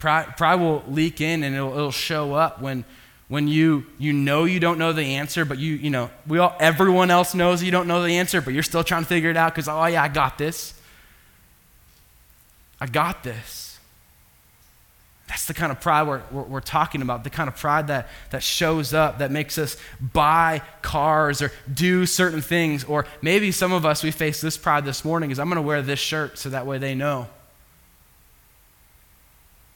Pride, 0.00 0.36
pride 0.36 0.56
will 0.56 0.82
leak 0.88 1.20
in 1.20 1.44
and 1.44 1.54
it'll, 1.54 1.70
it'll 1.74 1.92
show 1.92 2.34
up 2.34 2.60
when, 2.60 2.84
when 3.28 3.46
you, 3.46 3.86
you 3.98 4.12
know 4.12 4.46
you 4.46 4.58
don't 4.58 4.76
know 4.76 4.92
the 4.92 5.14
answer, 5.14 5.44
but 5.44 5.58
you, 5.58 5.74
you 5.74 5.90
know, 5.90 6.10
we 6.26 6.40
all, 6.40 6.56
everyone 6.58 7.08
else 7.08 7.36
knows 7.36 7.62
you 7.62 7.70
don't 7.70 7.86
know 7.86 8.02
the 8.02 8.16
answer, 8.16 8.40
but 8.40 8.52
you're 8.52 8.64
still 8.64 8.82
trying 8.82 9.02
to 9.02 9.08
figure 9.08 9.30
it 9.30 9.36
out 9.36 9.54
because, 9.54 9.68
oh, 9.68 9.86
yeah, 9.86 10.02
I 10.02 10.08
got 10.08 10.38
this. 10.38 10.74
I 12.80 12.86
got 12.86 13.22
this. 13.22 13.63
That's 15.28 15.46
the 15.46 15.54
kind 15.54 15.72
of 15.72 15.80
pride 15.80 16.06
we're, 16.06 16.22
we're, 16.30 16.42
we're, 16.42 16.60
talking 16.60 17.00
about, 17.00 17.24
the 17.24 17.30
kind 17.30 17.48
of 17.48 17.56
pride 17.56 17.86
that, 17.86 18.08
that 18.30 18.42
shows 18.42 18.92
up, 18.92 19.18
that 19.18 19.30
makes 19.30 19.56
us 19.56 19.76
buy 20.00 20.60
cars 20.82 21.40
or 21.40 21.50
do 21.72 22.04
certain 22.04 22.42
things. 22.42 22.84
Or 22.84 23.06
maybe 23.22 23.50
some 23.50 23.72
of 23.72 23.86
us, 23.86 24.02
we 24.02 24.10
face 24.10 24.40
this 24.40 24.58
pride 24.58 24.84
this 24.84 25.04
morning 25.04 25.30
is 25.30 25.38
I'm 25.38 25.48
going 25.48 25.56
to 25.56 25.62
wear 25.62 25.80
this 25.80 25.98
shirt 25.98 26.38
so 26.38 26.50
that 26.50 26.66
way 26.66 26.76
they 26.76 26.94
know. 26.94 27.26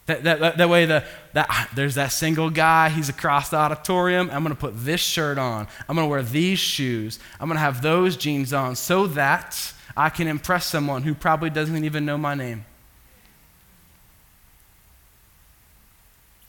That, 0.05 0.25
that, 0.25 0.41
that, 0.41 0.57
that 0.59 0.69
way, 0.69 0.87
the, 0.87 1.05
that, 1.35 1.47
ah, 1.51 1.69
there's 1.75 1.97
that 1.97 2.13
single 2.13 2.49
guy, 2.49 2.89
he's 2.89 3.09
across 3.09 3.51
the 3.51 3.57
auditorium. 3.57 4.31
I'm 4.31 4.43
going 4.43 4.55
to 4.55 4.61
put 4.61 4.73
this 4.75 5.01
shirt 5.01 5.39
on. 5.39 5.67
I'm 5.89 5.97
going 5.97 6.07
to 6.07 6.11
wear 6.11 6.23
these 6.23 6.59
shoes. 6.59 7.19
I'm 7.39 7.49
going 7.49 7.57
to 7.57 7.61
have 7.61 7.83
those 7.83 8.17
jeans 8.17 8.53
on 8.53 8.75
so 8.75 9.07
that 9.09 9.73
I 9.97 10.09
can 10.09 10.27
impress 10.27 10.67
someone 10.67 11.03
who 11.03 11.15
probably 11.15 11.51
doesn't 11.51 11.85
even 11.85 12.07
know 12.07 12.17
my 12.17 12.35
name. 12.35 12.65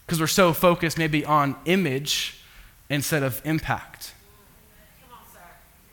Because 0.09 0.19
we're 0.19 0.25
so 0.25 0.53
focused 0.53 0.97
maybe 0.97 1.23
on 1.23 1.55
image 1.65 2.41
instead 2.89 3.21
of 3.21 3.39
impact. 3.45 4.15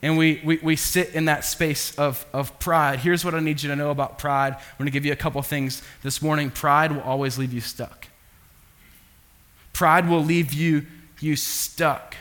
And 0.01 0.17
we, 0.17 0.41
we, 0.43 0.59
we 0.63 0.75
sit 0.75 1.15
in 1.15 1.27
that 1.27 1.45
space 1.45 1.95
of, 1.99 2.25
of 2.33 2.59
pride. 2.59 3.01
Here's 3.01 3.27
what 3.27 3.35
I 3.35 3.41
need 3.41 3.63
you 3.63 3.69
to 3.69 3.77
know 3.77 3.91
about 3.91 4.19
pride. 4.19 4.55
I'm 4.55 4.79
going 4.79 4.87
to 4.87 4.91
give 4.91 5.05
you 5.05 5.13
a 5.13 5.17
couple 5.17 5.43
things 5.43 5.83
this 6.03 6.23
morning. 6.23 6.51
Pride 6.51 6.93
will 6.93 7.03
always 7.03 7.37
leave 7.37 7.53
you 7.53 7.61
stuck. 7.61 8.09
Pride 9.75 10.09
will 10.09 10.25
leave 10.25 10.55
you, 10.55 10.87
you 11.21 11.37
stuck. 11.37 12.17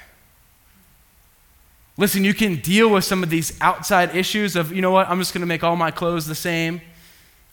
Listen, 1.95 2.25
you 2.25 2.33
can 2.33 2.57
deal 2.57 2.89
with 2.89 3.05
some 3.05 3.23
of 3.23 3.29
these 3.29 3.57
outside 3.61 4.13
issues 4.13 4.57
of, 4.57 4.73
you 4.73 4.81
know 4.81 4.91
what, 4.91 5.07
I'm 5.07 5.19
just 5.19 5.33
going 5.33 5.43
to 5.43 5.47
make 5.47 5.63
all 5.63 5.77
my 5.77 5.91
clothes 5.91 6.27
the 6.27 6.35
same. 6.35 6.81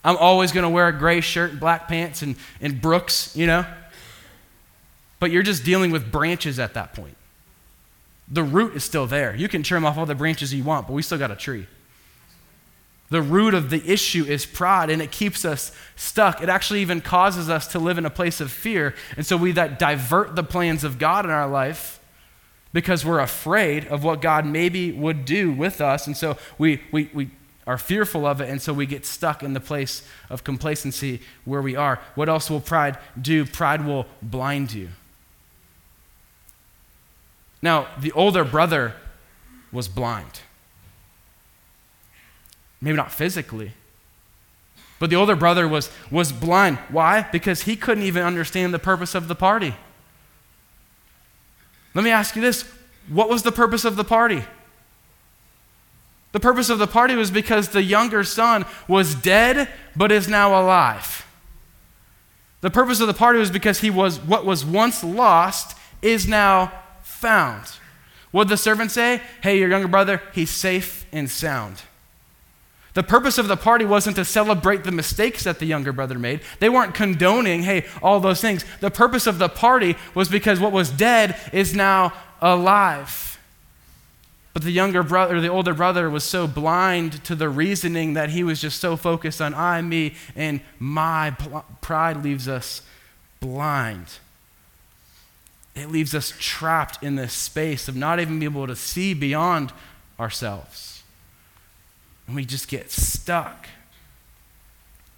I'm 0.03 0.17
always 0.17 0.51
going 0.51 0.63
to 0.63 0.69
wear 0.69 0.89
a 0.89 0.91
gray 0.91 1.21
shirt 1.21 1.51
and 1.51 1.61
black 1.61 1.87
pants 1.87 2.21
and, 2.23 2.35
and 2.59 2.81
Brooks, 2.81 3.33
you 3.37 3.47
know 3.47 3.65
but 5.23 5.31
you're 5.31 5.41
just 5.41 5.63
dealing 5.63 5.89
with 5.89 6.11
branches 6.11 6.59
at 6.59 6.73
that 6.73 6.93
point. 6.93 7.15
The 8.27 8.43
root 8.43 8.75
is 8.75 8.83
still 8.83 9.07
there. 9.07 9.33
You 9.33 9.47
can 9.47 9.63
trim 9.63 9.85
off 9.85 9.97
all 9.97 10.05
the 10.05 10.15
branches 10.15 10.53
you 10.53 10.65
want, 10.65 10.85
but 10.85 10.91
we 10.91 11.01
still 11.01 11.17
got 11.17 11.31
a 11.31 11.35
tree. 11.37 11.65
The 13.09 13.21
root 13.21 13.53
of 13.53 13.69
the 13.69 13.81
issue 13.89 14.25
is 14.25 14.45
pride, 14.45 14.89
and 14.89 15.01
it 15.01 15.11
keeps 15.11 15.45
us 15.45 15.71
stuck. 15.95 16.43
It 16.43 16.49
actually 16.49 16.81
even 16.81 16.99
causes 16.99 17.49
us 17.49 17.67
to 17.67 17.79
live 17.79 17.97
in 17.97 18.05
a 18.05 18.09
place 18.09 18.41
of 18.41 18.51
fear. 18.51 18.95
And 19.15 19.25
so 19.25 19.37
we 19.37 19.53
that 19.53 19.79
divert 19.79 20.35
the 20.35 20.43
plans 20.43 20.83
of 20.83 20.99
God 20.99 21.23
in 21.23 21.31
our 21.31 21.47
life 21.47 22.01
because 22.73 23.05
we're 23.05 23.21
afraid 23.21 23.87
of 23.87 24.03
what 24.03 24.19
God 24.21 24.45
maybe 24.45 24.91
would 24.91 25.23
do 25.23 25.53
with 25.53 25.79
us. 25.79 26.05
And 26.05 26.17
so 26.17 26.35
we, 26.57 26.81
we, 26.91 27.09
we 27.13 27.29
are 27.65 27.77
fearful 27.77 28.25
of 28.25 28.41
it, 28.41 28.49
and 28.49 28.61
so 28.61 28.73
we 28.73 28.85
get 28.85 29.05
stuck 29.05 29.41
in 29.41 29.53
the 29.53 29.61
place 29.61 30.05
of 30.29 30.43
complacency 30.43 31.21
where 31.45 31.61
we 31.61 31.77
are. 31.77 32.01
What 32.15 32.27
else 32.27 32.49
will 32.49 32.59
pride 32.59 32.97
do? 33.21 33.45
Pride 33.45 33.85
will 33.85 34.05
blind 34.21 34.73
you. 34.73 34.89
Now, 37.63 37.87
the 37.97 38.11
older 38.11 38.43
brother 38.43 38.93
was 39.71 39.87
blind. 39.87 40.41
Maybe 42.81 42.97
not 42.97 43.09
physically, 43.09 43.71
but 44.99 45.09
the 45.09 45.15
older 45.15 45.37
brother 45.37 45.65
was, 45.65 45.89
was 46.11 46.33
blind. 46.33 46.77
Why? 46.89 47.25
Because 47.31 47.61
he 47.61 47.77
couldn't 47.77 48.03
even 48.03 48.23
understand 48.23 48.73
the 48.73 48.79
purpose 48.79 49.15
of 49.15 49.29
the 49.29 49.33
party. 49.33 49.75
Let 51.93 52.03
me 52.03 52.11
ask 52.11 52.35
you 52.35 52.41
this 52.41 52.69
what 53.07 53.29
was 53.29 53.43
the 53.43 53.51
purpose 53.51 53.85
of 53.85 53.95
the 53.95 54.03
party? 54.03 54.43
The 56.33 56.39
purpose 56.41 56.69
of 56.69 56.79
the 56.79 56.87
party 56.87 57.15
was 57.15 57.31
because 57.31 57.69
the 57.69 57.83
younger 57.83 58.25
son 58.25 58.65
was 58.89 59.15
dead 59.15 59.69
but 59.95 60.11
is 60.11 60.27
now 60.27 60.61
alive. 60.61 61.25
The 62.59 62.69
purpose 62.69 62.99
of 62.99 63.07
the 63.07 63.13
party 63.13 63.39
was 63.39 63.51
because 63.51 63.79
he 63.79 63.89
was 63.89 64.19
what 64.19 64.45
was 64.45 64.65
once 64.65 65.01
lost 65.01 65.77
is 66.01 66.27
now 66.27 66.82
found. 67.23 67.63
What 68.31 68.49
the 68.49 68.57
servant 68.57 68.91
say? 68.91 69.21
Hey, 69.41 69.57
your 69.57 69.69
younger 69.69 69.87
brother, 69.87 70.21
he's 70.33 70.49
safe 70.49 71.05
and 71.13 71.29
sound. 71.29 71.83
The 72.95 73.01
purpose 73.01 73.37
of 73.37 73.47
the 73.47 73.55
party 73.55 73.85
wasn't 73.85 74.17
to 74.17 74.25
celebrate 74.25 74.83
the 74.83 74.91
mistakes 74.91 75.45
that 75.45 75.59
the 75.59 75.65
younger 75.65 75.93
brother 75.93 76.19
made. 76.19 76.41
They 76.59 76.67
weren't 76.67 76.93
condoning, 76.93 77.63
hey, 77.63 77.85
all 78.01 78.19
those 78.19 78.41
things. 78.41 78.65
The 78.81 78.91
purpose 78.91 79.25
of 79.25 79.39
the 79.39 79.47
party 79.47 79.95
was 80.13 80.27
because 80.27 80.59
what 80.59 80.73
was 80.73 80.91
dead 80.91 81.39
is 81.53 81.73
now 81.73 82.11
alive. 82.41 83.39
But 84.53 84.63
the 84.63 84.71
younger 84.71 85.01
brother, 85.01 85.39
the 85.39 85.47
older 85.47 85.73
brother, 85.73 86.09
was 86.09 86.25
so 86.25 86.45
blind 86.45 87.23
to 87.23 87.35
the 87.35 87.49
reasoning 87.49 88.13
that 88.13 88.31
he 88.31 88.43
was 88.43 88.59
just 88.59 88.81
so 88.81 88.97
focused 88.97 89.41
on 89.41 89.53
I, 89.53 89.81
me, 89.81 90.15
and 90.35 90.59
my 90.77 91.31
pride 91.81 92.21
leaves 92.23 92.49
us 92.49 92.81
blind 93.39 94.19
it 95.75 95.91
leaves 95.91 96.13
us 96.13 96.33
trapped 96.39 97.03
in 97.03 97.15
this 97.15 97.33
space 97.33 97.87
of 97.87 97.95
not 97.95 98.19
even 98.19 98.39
being 98.39 98.51
able 98.51 98.67
to 98.67 98.75
see 98.75 99.13
beyond 99.13 99.73
ourselves. 100.19 101.03
And 102.27 102.35
we 102.35 102.45
just 102.45 102.67
get 102.67 102.91
stuck. 102.91 103.67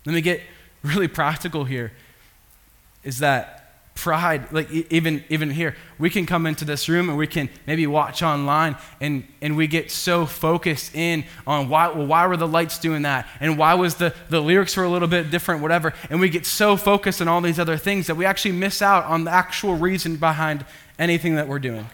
Let 0.05 0.13
me 0.13 0.21
get 0.21 0.41
really 0.83 1.07
practical 1.09 1.65
here 1.65 1.91
is 3.03 3.19
that 3.19 3.64
pride, 4.05 4.53
like 4.53 4.69
even, 4.69 5.23
even 5.29 5.49
here, 5.49 5.75
we 5.97 6.11
can 6.11 6.27
come 6.27 6.45
into 6.45 6.63
this 6.63 6.87
room 6.87 7.09
and 7.09 7.17
we 7.17 7.25
can 7.25 7.49
maybe 7.65 7.87
watch 7.87 8.21
online 8.21 8.75
and, 9.01 9.23
and 9.41 9.57
we 9.57 9.65
get 9.65 9.89
so 9.89 10.27
focused 10.27 10.93
in 10.93 11.23
on 11.47 11.69
why, 11.69 11.87
well, 11.87 12.05
why 12.05 12.27
were 12.27 12.37
the 12.37 12.47
lights 12.47 12.77
doing 12.77 13.01
that? 13.01 13.27
And 13.39 13.57
why 13.57 13.73
was 13.73 13.95
the, 13.95 14.13
the 14.29 14.39
lyrics 14.39 14.77
were 14.77 14.83
a 14.83 14.89
little 14.89 15.07
bit 15.07 15.31
different, 15.31 15.63
whatever. 15.63 15.91
And 16.11 16.19
we 16.19 16.29
get 16.29 16.45
so 16.45 16.77
focused 16.77 17.19
on 17.19 17.27
all 17.27 17.41
these 17.41 17.57
other 17.57 17.77
things 17.77 18.05
that 18.05 18.13
we 18.13 18.25
actually 18.25 18.51
miss 18.51 18.79
out 18.79 19.05
on 19.05 19.23
the 19.23 19.31
actual 19.31 19.73
reason 19.73 20.17
behind 20.17 20.67
anything 20.99 21.33
that 21.33 21.47
we're 21.47 21.57
doing. 21.57 21.89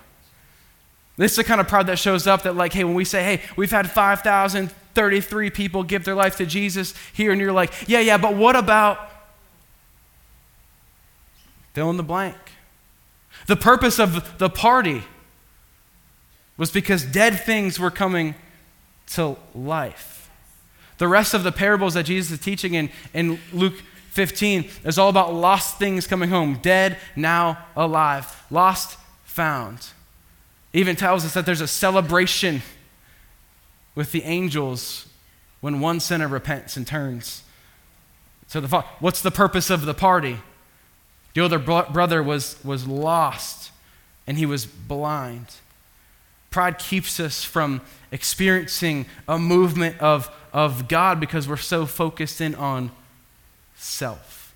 This 1.16 1.32
is 1.32 1.38
the 1.38 1.44
kind 1.46 1.62
of 1.62 1.70
pride 1.70 1.88
that 1.88 1.98
shows 1.98 2.28
up 2.28 2.44
that, 2.44 2.58
like, 2.58 2.74
hey, 2.74 2.84
when 2.84 2.94
we 2.94 3.06
say, 3.06 3.24
hey, 3.24 3.42
we've 3.56 3.72
had 3.72 3.90
5,033 3.90 5.50
people 5.50 5.84
give 5.84 6.04
their 6.04 6.16
life 6.16 6.36
to 6.38 6.46
Jesus 6.46 6.94
here, 7.14 7.32
and 7.32 7.40
you're 7.40 7.54
like, 7.54 7.72
yeah, 7.88 8.02
yeah, 8.02 8.18
but 8.18 8.36
what 8.36 8.58
about 8.58 9.11
fill 11.74 11.90
in 11.90 11.98
the 11.98 12.04
blank? 12.04 12.38
The 13.48 13.56
purpose 13.56 14.00
of 14.00 14.38
the 14.38 14.50
party 14.50 15.04
was 16.58 16.72
because 16.72 17.04
dead 17.06 17.40
things 17.40 17.80
were 17.80 17.92
coming 17.92 18.36
to 19.08 19.38
life. 19.56 20.30
The 20.98 21.08
rest 21.08 21.34
of 21.34 21.44
the 21.44 21.52
parables 21.52 21.96
that 21.96 22.04
Jesus 22.04 22.32
is 22.32 22.40
teaching 22.40 22.76
in, 22.76 22.92
in 23.14 23.40
Luke 23.52 23.82
15 24.12 24.70
is 24.84 24.98
all 24.98 25.10
about 25.10 25.34
lost 25.34 25.80
things 25.80 26.06
coming 26.06 26.30
home, 26.30 26.60
dead, 26.62 26.98
now 27.16 27.58
alive, 27.76 28.44
lost, 28.52 28.98
found. 29.24 29.88
Even 30.74 30.96
tells 30.96 31.26
us 31.26 31.34
that 31.34 31.46
there's 31.46 31.62
a 31.62 31.68
celebration 31.68 32.62
with 33.96 34.12
the 34.12 34.24
angels 34.24 35.08
when 35.62 35.80
one 35.80 36.00
sinner 36.00 36.28
repents 36.28 36.78
and 36.78 36.86
turns. 36.86 37.44
So, 38.48 38.60
the, 38.60 38.82
what's 39.00 39.22
the 39.22 39.32
purpose 39.32 39.70
of 39.70 39.86
the 39.86 39.94
party? 39.94 40.38
The 41.34 41.42
older 41.42 41.60
brother 41.60 42.22
was, 42.22 42.58
was 42.64 42.88
lost 42.88 43.72
and 44.28 44.38
he 44.38 44.46
was 44.46 44.66
blind. 44.66 45.48
Pride 46.50 46.78
keeps 46.78 47.20
us 47.20 47.44
from 47.44 47.82
experiencing 48.12 49.06
a 49.28 49.40
movement 49.40 50.00
of, 50.00 50.30
of 50.52 50.88
God 50.88 51.20
because 51.20 51.48
we're 51.48 51.58
so 51.58 51.86
focused 51.86 52.42
in 52.42 52.54
on 52.56 52.92
self. 53.76 54.54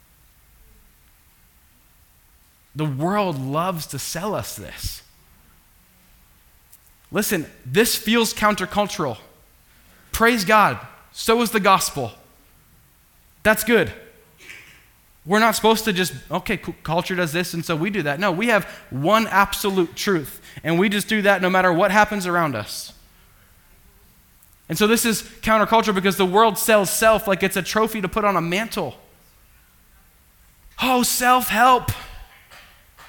The 2.75 2.85
world 2.85 3.39
loves 3.39 3.85
to 3.87 3.99
sell 3.99 4.35
us 4.35 4.55
this. 4.57 5.01
Listen, 7.11 7.45
this 7.65 7.95
feels 7.95 8.33
countercultural. 8.33 9.17
Praise 10.11 10.43
God. 10.43 10.79
So 11.13 11.41
is 11.41 11.51
the 11.51 11.61
gospel. 11.61 12.11
That's 13.43 13.63
good. 13.63 13.93
We're 15.25 15.39
not 15.39 15.55
supposed 15.55 15.85
to 15.85 15.93
just, 15.93 16.13
okay, 16.29 16.57
culture 16.57 17.15
does 17.15 17.33
this, 17.33 17.53
and 17.55 17.65
so 17.65 17.75
we 17.75 17.89
do 17.89 18.03
that. 18.03 18.19
No, 18.19 18.31
we 18.31 18.47
have 18.47 18.65
one 18.91 19.25
absolute 19.27 19.95
truth, 19.95 20.39
and 20.63 20.77
we 20.77 20.87
just 20.87 21.07
do 21.07 21.23
that 21.23 21.41
no 21.41 21.49
matter 21.49 21.73
what 21.73 21.91
happens 21.91 22.27
around 22.27 22.55
us. 22.55 22.93
And 24.69 24.77
so 24.77 24.87
this 24.87 25.05
is 25.05 25.23
counterculture 25.41 25.93
because 25.93 26.17
the 26.17 26.25
world 26.25 26.57
sells 26.57 26.89
self 26.89 27.27
like 27.27 27.43
it's 27.43 27.55
a 27.55 27.61
trophy 27.61 28.01
to 28.01 28.07
put 28.07 28.23
on 28.23 28.35
a 28.35 28.41
mantle. 28.41 28.95
Oh, 30.81 31.03
self 31.03 31.47
help. 31.49 31.91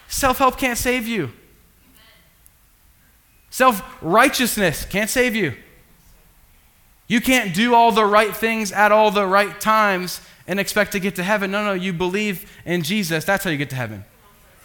Self 0.09 0.39
help 0.39 0.57
can't 0.59 0.79
save 0.79 1.07
you. 1.07 1.33
Self 3.51 3.83
righteousness 4.03 4.85
can't 4.85 5.11
save 5.11 5.35
you. 5.35 5.55
You 7.09 7.21
can't 7.21 7.55
do 7.55 7.75
all 7.75 7.93
the 7.93 8.05
right 8.05 8.35
things 8.35 8.73
at 8.73 8.93
all 8.93 9.11
the 9.11 9.27
right 9.27 9.61
times 9.61 10.21
and 10.47 10.61
expect 10.61 10.93
to 10.93 11.01
get 11.01 11.17
to 11.17 11.23
heaven. 11.23 11.51
No, 11.51 11.65
no, 11.65 11.73
you 11.73 11.93
believe 11.93 12.51
in 12.65 12.83
Jesus. 12.83 13.25
That's 13.25 13.45
how 13.45 13.51
you 13.51 13.57
get 13.57 13.71
to 13.71 13.77
heaven. 13.77 14.05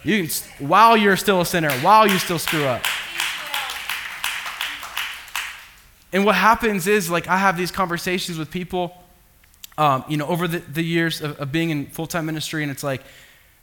You 0.04 0.28
can, 0.28 0.68
while 0.68 0.98
you're 0.98 1.18
still 1.18 1.42
a 1.42 1.46
sinner, 1.46 1.72
while 1.80 2.08
you 2.08 2.18
still 2.18 2.40
screw 2.40 2.66
up. 2.66 2.84
And 6.14 6.26
what 6.26 6.36
happens 6.36 6.88
is, 6.88 7.10
like, 7.10 7.28
I 7.28 7.38
have 7.38 7.58
these 7.58 7.72
conversations 7.72 8.38
with 8.38 8.52
people, 8.52 8.98
um, 9.78 10.04
you 10.10 10.18
know, 10.18 10.28
over 10.28 10.48
the, 10.48 10.60
the 10.60 10.84
years 10.84 11.22
of, 11.22 11.40
of 11.40 11.52
being 11.52 11.70
in 11.70 11.86
full 11.88 12.08
time 12.08 12.26
ministry, 12.26 12.64
and 12.64 12.72
it's 12.72 12.84
like, 12.84 13.02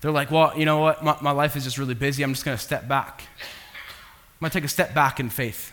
they're 0.00 0.12
like, 0.12 0.30
well, 0.30 0.56
you 0.56 0.64
know 0.64 0.78
what? 0.78 1.02
My, 1.02 1.16
my 1.20 1.30
life 1.32 1.56
is 1.56 1.64
just 1.64 1.76
really 1.76 1.94
busy. 1.94 2.22
I'm 2.22 2.32
just 2.32 2.44
going 2.44 2.56
to 2.56 2.62
step 2.62 2.86
back. 2.86 3.22
I'm 3.40 4.40
going 4.40 4.50
to 4.50 4.54
take 4.54 4.64
a 4.64 4.68
step 4.68 4.94
back 4.94 5.18
in 5.18 5.28
faith 5.28 5.72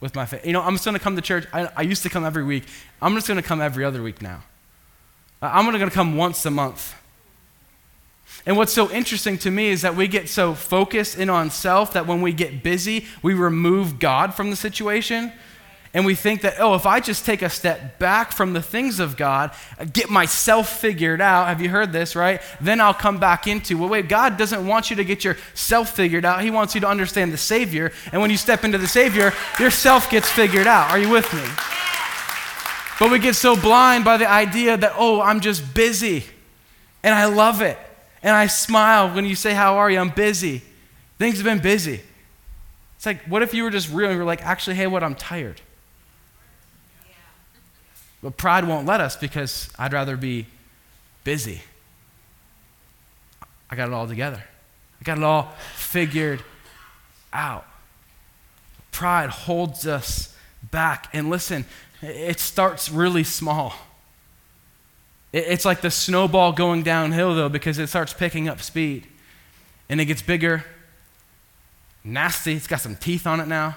with 0.00 0.14
my 0.16 0.26
faith. 0.26 0.44
You 0.44 0.52
know, 0.52 0.62
I'm 0.62 0.74
just 0.74 0.84
going 0.84 0.96
to 0.96 1.00
come 1.00 1.14
to 1.14 1.22
church. 1.22 1.46
I, 1.52 1.68
I 1.76 1.82
used 1.82 2.02
to 2.02 2.10
come 2.10 2.24
every 2.24 2.42
week. 2.42 2.64
I'm 3.00 3.14
just 3.14 3.28
going 3.28 3.40
to 3.40 3.46
come 3.46 3.60
every 3.60 3.84
other 3.84 4.02
week 4.02 4.20
now. 4.20 4.42
I'm 5.42 5.66
only 5.66 5.78
going 5.78 5.90
to 5.90 5.94
come 5.94 6.16
once 6.16 6.44
a 6.44 6.50
month. 6.50 6.94
And 8.46 8.56
what's 8.56 8.72
so 8.72 8.90
interesting 8.90 9.38
to 9.38 9.50
me 9.50 9.68
is 9.68 9.82
that 9.82 9.96
we 9.96 10.08
get 10.08 10.28
so 10.28 10.54
focused 10.54 11.18
in 11.18 11.28
on 11.28 11.50
self 11.50 11.92
that 11.92 12.06
when 12.06 12.22
we 12.22 12.32
get 12.32 12.62
busy, 12.62 13.06
we 13.22 13.34
remove 13.34 13.98
God 13.98 14.34
from 14.34 14.50
the 14.50 14.56
situation. 14.56 15.32
And 15.92 16.06
we 16.06 16.14
think 16.14 16.42
that, 16.42 16.54
oh, 16.60 16.74
if 16.74 16.86
I 16.86 17.00
just 17.00 17.26
take 17.26 17.42
a 17.42 17.50
step 17.50 17.98
back 17.98 18.30
from 18.30 18.52
the 18.52 18.62
things 18.62 19.00
of 19.00 19.16
God, 19.16 19.50
get 19.92 20.08
myself 20.08 20.80
figured 20.80 21.20
out, 21.20 21.48
have 21.48 21.60
you 21.60 21.68
heard 21.68 21.90
this, 21.90 22.14
right? 22.14 22.40
Then 22.60 22.80
I'll 22.80 22.94
come 22.94 23.18
back 23.18 23.48
into, 23.48 23.76
well, 23.76 23.88
wait, 23.88 24.08
God 24.08 24.36
doesn't 24.36 24.64
want 24.64 24.90
you 24.90 24.96
to 24.96 25.04
get 25.04 25.24
yourself 25.24 25.90
figured 25.90 26.24
out. 26.24 26.42
He 26.42 26.50
wants 26.52 26.76
you 26.76 26.80
to 26.82 26.88
understand 26.88 27.32
the 27.32 27.38
Savior. 27.38 27.90
And 28.12 28.22
when 28.22 28.30
you 28.30 28.36
step 28.36 28.62
into 28.62 28.78
the 28.78 28.86
Savior, 28.86 29.32
yourself 29.58 30.08
gets 30.10 30.30
figured 30.30 30.68
out. 30.68 30.92
Are 30.92 30.98
you 30.98 31.10
with 31.10 31.32
me? 31.34 31.79
But 33.00 33.10
we 33.10 33.18
get 33.18 33.34
so 33.34 33.56
blind 33.56 34.04
by 34.04 34.18
the 34.18 34.30
idea 34.30 34.76
that, 34.76 34.92
oh, 34.94 35.22
I'm 35.22 35.40
just 35.40 35.72
busy. 35.72 36.22
And 37.02 37.14
I 37.14 37.24
love 37.24 37.62
it. 37.62 37.78
And 38.22 38.36
I 38.36 38.46
smile 38.46 39.14
when 39.14 39.24
you 39.24 39.34
say, 39.34 39.54
How 39.54 39.78
are 39.78 39.90
you? 39.90 39.98
I'm 39.98 40.10
busy. 40.10 40.60
Things 41.18 41.36
have 41.36 41.44
been 41.44 41.60
busy. 41.60 42.02
It's 42.96 43.06
like, 43.06 43.22
what 43.22 43.42
if 43.42 43.54
you 43.54 43.64
were 43.64 43.70
just 43.70 43.90
real 43.90 44.10
and 44.10 44.16
you 44.16 44.18
were 44.18 44.26
like, 44.26 44.44
Actually, 44.44 44.76
hey, 44.76 44.86
what? 44.86 45.02
I'm 45.02 45.14
tired. 45.14 45.62
But 48.22 48.36
pride 48.36 48.68
won't 48.68 48.86
let 48.86 49.00
us 49.00 49.16
because 49.16 49.70
I'd 49.78 49.94
rather 49.94 50.18
be 50.18 50.46
busy. 51.24 51.62
I 53.70 53.76
got 53.76 53.88
it 53.88 53.94
all 53.94 54.06
together, 54.06 54.44
I 55.00 55.04
got 55.04 55.16
it 55.16 55.24
all 55.24 55.54
figured 55.74 56.42
out. 57.32 57.66
Pride 58.92 59.30
holds 59.30 59.86
us 59.86 60.36
back. 60.70 61.08
And 61.14 61.30
listen, 61.30 61.64
it 62.02 62.40
starts 62.40 62.90
really 62.90 63.24
small. 63.24 63.74
It's 65.32 65.64
like 65.64 65.80
the 65.80 65.90
snowball 65.90 66.52
going 66.52 66.82
downhill, 66.82 67.34
though, 67.34 67.48
because 67.48 67.78
it 67.78 67.86
starts 67.88 68.12
picking 68.12 68.48
up 68.48 68.60
speed. 68.60 69.06
And 69.88 70.00
it 70.00 70.06
gets 70.06 70.22
bigger, 70.22 70.64
nasty. 72.04 72.54
It's 72.54 72.66
got 72.66 72.80
some 72.80 72.96
teeth 72.96 73.26
on 73.26 73.40
it 73.40 73.46
now. 73.46 73.76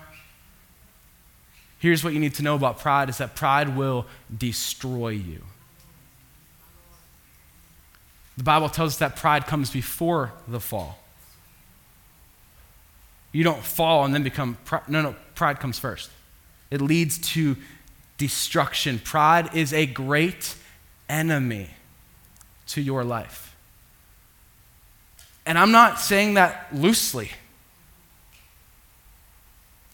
Here's 1.79 2.03
what 2.03 2.13
you 2.13 2.19
need 2.19 2.35
to 2.35 2.43
know 2.43 2.55
about 2.55 2.79
pride 2.79 3.09
is 3.09 3.17
that 3.17 3.35
pride 3.35 3.75
will 3.75 4.05
destroy 4.35 5.09
you. 5.09 5.41
The 8.37 8.43
Bible 8.43 8.69
tells 8.69 8.93
us 8.93 8.97
that 8.99 9.15
pride 9.15 9.45
comes 9.45 9.69
before 9.69 10.33
the 10.47 10.59
fall. 10.59 10.97
You 13.31 13.43
don't 13.43 13.61
fall 13.61 14.05
and 14.05 14.13
then 14.13 14.23
become, 14.23 14.57
no, 14.87 15.01
no, 15.01 15.15
pride 15.35 15.59
comes 15.59 15.77
first. 15.77 16.09
It 16.71 16.81
leads 16.81 17.17
to 17.33 17.57
destruction. 18.17 18.99
Pride 18.99 19.55
is 19.55 19.73
a 19.73 19.85
great 19.85 20.55
enemy 21.09 21.69
to 22.67 22.81
your 22.81 23.03
life. 23.03 23.55
And 25.45 25.57
I'm 25.57 25.71
not 25.71 25.99
saying 25.99 26.35
that 26.35 26.67
loosely. 26.73 27.31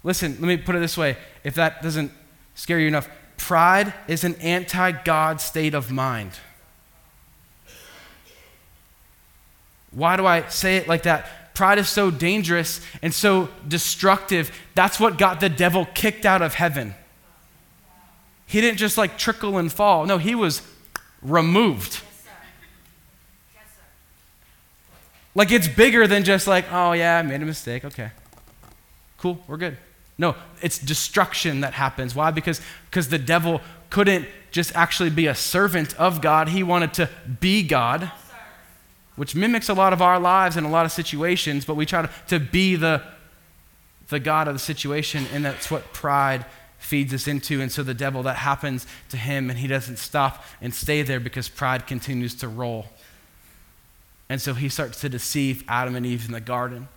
Listen, 0.04 0.32
let 0.34 0.42
me 0.42 0.58
put 0.58 0.76
it 0.76 0.80
this 0.80 0.98
way 0.98 1.18
if 1.44 1.56
that 1.56 1.82
doesn't 1.82 2.12
scare 2.56 2.80
you 2.80 2.88
enough. 2.88 3.10
Pride 3.38 3.94
is 4.08 4.24
an 4.24 4.36
anti 4.36 4.92
God 4.92 5.42
state 5.42 5.74
of 5.74 5.92
mind. 5.92 6.32
Why 9.92 10.18
do 10.18 10.26
I 10.26 10.48
say 10.50 10.78
it 10.78 10.88
like 10.88 11.04
that? 11.04 11.56
Pride 11.56 11.80
is 11.80 11.90
so 11.90 12.12
dangerous 12.12 12.80
and 13.02 13.14
so 13.14 13.50
destructive. 13.68 14.52
That's 14.76 15.00
what 15.00 15.18
got 15.18 15.40
the 15.40 15.50
devil 15.50 15.86
kicked 15.94 16.26
out 16.26 16.42
of 16.42 16.54
heaven. 16.54 16.94
He 18.50 18.62
didn't 18.62 18.80
just 18.80 18.98
like 18.98 19.16
trickle 19.16 19.60
and 19.60 19.72
fall. 19.72 20.08
No, 20.08 20.18
he 20.18 20.34
was 20.34 20.64
removed. 21.22 21.94
Yes, 21.94 22.24
sir. 22.24 22.32
Yes, 23.54 23.64
sir. 23.76 23.84
Like 25.36 25.52
it's 25.52 25.68
bigger 25.68 26.08
than 26.08 26.24
just 26.24 26.48
like, 26.48 26.66
oh 26.72 26.94
yeah, 26.94 27.20
I 27.20 27.22
made 27.22 27.44
a 27.44 27.46
mistake. 27.46 27.86
Okay. 27.86 28.10
Cool, 29.20 29.38
we're 29.48 29.58
good. 29.58 29.78
No, 30.18 30.36
it's 30.64 30.80
destruction 30.80 31.62
that 31.62 31.76
happens. 31.76 32.16
Why? 32.16 32.32
Because 32.32 32.60
because 32.90 33.10
the 33.10 33.20
devil 33.20 33.62
couldn't 33.92 34.28
just 34.50 34.76
actually 34.76 35.12
be 35.12 35.28
a 35.28 35.36
servant 35.36 35.96
of 36.00 36.20
God. 36.20 36.50
He 36.50 36.64
wanted 36.64 36.92
to 36.96 37.08
be 37.40 37.62
God, 37.62 38.12
which 39.16 39.36
mimics 39.36 39.70
a 39.70 39.76
lot 39.76 39.94
of 39.94 40.02
our 40.02 40.20
lives 40.20 40.58
in 40.58 40.64
a 40.64 40.72
lot 40.72 40.88
of 40.88 40.92
situations, 40.92 41.66
but 41.66 41.76
we 41.76 41.86
try 41.86 42.02
to, 42.02 42.10
to 42.30 42.40
be 42.40 42.76
the, 42.76 43.04
the 44.08 44.20
God 44.20 44.48
of 44.48 44.56
the 44.56 44.60
situation, 44.60 45.28
and 45.32 45.46
that's 45.46 45.70
what 45.70 45.94
pride 45.94 46.48
feeds 46.80 47.14
us 47.14 47.28
into. 47.28 47.62
And 47.62 47.72
so 47.72 47.84
the 47.84 47.94
devil, 47.94 48.24
that 48.24 48.38
happens 48.38 48.88
to 49.10 49.18
him, 49.18 49.50
and 49.50 49.60
he 49.60 49.68
doesn't 49.68 49.98
stop 49.98 50.44
and 50.62 50.74
stay 50.74 51.02
there 51.02 51.20
because 51.20 51.48
pride 51.48 51.86
continues 51.86 52.34
to 52.36 52.48
roll. 52.48 52.88
And 54.30 54.42
so 54.42 54.54
he 54.54 54.70
starts 54.70 55.02
to 55.02 55.10
deceive 55.10 55.64
Adam 55.68 55.96
and 55.96 56.06
Eve 56.06 56.26
in 56.26 56.32
the 56.32 56.42
garden. 56.42 56.88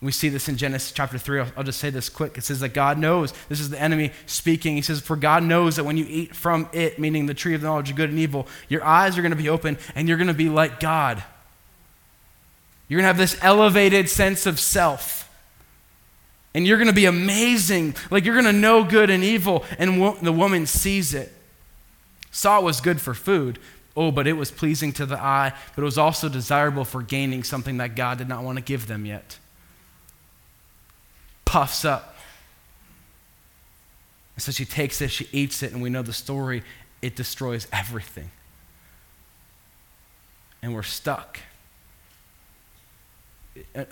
We 0.00 0.12
see 0.12 0.28
this 0.28 0.50
in 0.50 0.58
Genesis 0.58 0.92
chapter 0.92 1.16
3. 1.16 1.40
I'll, 1.40 1.52
I'll, 1.56 1.64
just 1.64 1.80
say 1.80 1.88
this 1.88 2.10
quick. 2.10 2.36
It 2.36 2.44
says 2.44 2.60
that 2.60 2.70
God 2.70 2.98
knows, 2.98 3.32
this 3.48 3.58
is 3.58 3.70
the 3.70 3.80
enemy 3.80 4.12
speaking. 4.26 4.76
He 4.76 4.82
says, 4.82 5.00
For 5.00 5.16
God 5.16 5.42
knows 5.42 5.76
that 5.76 5.84
when 5.84 5.96
you 5.96 6.04
eat 6.06 6.36
from 6.36 6.68
it, 6.72 6.98
meaning 6.98 7.24
the 7.24 7.32
tree 7.32 7.54
of 7.54 7.62
the 7.62 7.66
knowledge 7.66 7.88
of 7.88 7.96
good 7.96 8.10
and 8.10 8.18
evil, 8.18 8.46
your 8.68 8.84
eyes 8.84 9.16
are 9.16 9.22
going 9.22 9.30
to 9.30 9.36
be 9.36 9.48
open 9.48 9.78
and 9.94 10.06
you're 10.06 10.18
going 10.18 10.28
to 10.28 10.34
be 10.34 10.50
like 10.50 10.78
God. 10.78 11.22
You're 12.86 12.98
going 12.98 13.04
to 13.04 13.08
have 13.08 13.16
this 13.16 13.38
elevated 13.42 14.10
sense 14.10 14.44
of 14.44 14.60
self. 14.60 15.23
And 16.54 16.66
you're 16.66 16.78
going 16.78 16.88
to 16.88 16.94
be 16.94 17.06
amazing. 17.06 17.96
Like 18.10 18.24
you're 18.24 18.34
going 18.34 18.46
to 18.46 18.52
know 18.52 18.84
good 18.84 19.10
and 19.10 19.24
evil. 19.24 19.64
And 19.78 20.00
wo- 20.00 20.16
the 20.22 20.32
woman 20.32 20.66
sees 20.66 21.12
it. 21.12 21.32
Saw 22.30 22.60
it 22.60 22.64
was 22.64 22.80
good 22.80 23.00
for 23.00 23.12
food. 23.12 23.58
Oh, 23.96 24.10
but 24.10 24.26
it 24.26 24.32
was 24.34 24.50
pleasing 24.50 24.92
to 24.94 25.06
the 25.06 25.20
eye, 25.20 25.52
but 25.74 25.82
it 25.82 25.84
was 25.84 25.98
also 25.98 26.28
desirable 26.28 26.84
for 26.84 27.02
gaining 27.02 27.44
something 27.44 27.76
that 27.76 27.94
God 27.94 28.18
did 28.18 28.28
not 28.28 28.42
want 28.42 28.58
to 28.58 28.62
give 28.62 28.86
them 28.86 29.06
yet 29.06 29.38
puffs 31.54 31.84
up. 31.84 32.16
And 34.34 34.42
so 34.42 34.50
she 34.50 34.64
takes 34.64 35.00
it, 35.00 35.12
she 35.12 35.28
eats 35.30 35.62
it, 35.62 35.72
and 35.72 35.80
we 35.80 35.88
know 35.88 36.02
the 36.02 36.12
story. 36.12 36.64
It 37.00 37.14
destroys 37.14 37.68
everything. 37.72 38.32
And 40.60 40.74
we're 40.74 40.82
stuck. 40.82 41.38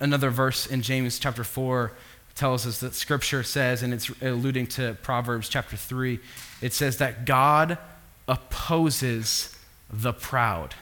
Another 0.01 0.31
verse 0.31 0.67
in 0.67 0.83
James 0.83 1.21
chapter 1.21 1.45
4 1.45 1.93
tells 2.35 2.67
us 2.67 2.81
that 2.81 2.95
scripture 2.95 3.43
says, 3.43 3.83
and 3.83 3.93
it's 3.93 4.11
alluding 4.21 4.67
to 4.67 4.97
Proverbs 5.03 5.49
chapter 5.49 5.77
3, 5.77 6.19
it 6.61 6.73
says 6.73 6.99
that 6.99 7.25
God 7.25 7.79
opposes 8.29 9.57
the 9.91 10.13
proud. 10.13 10.75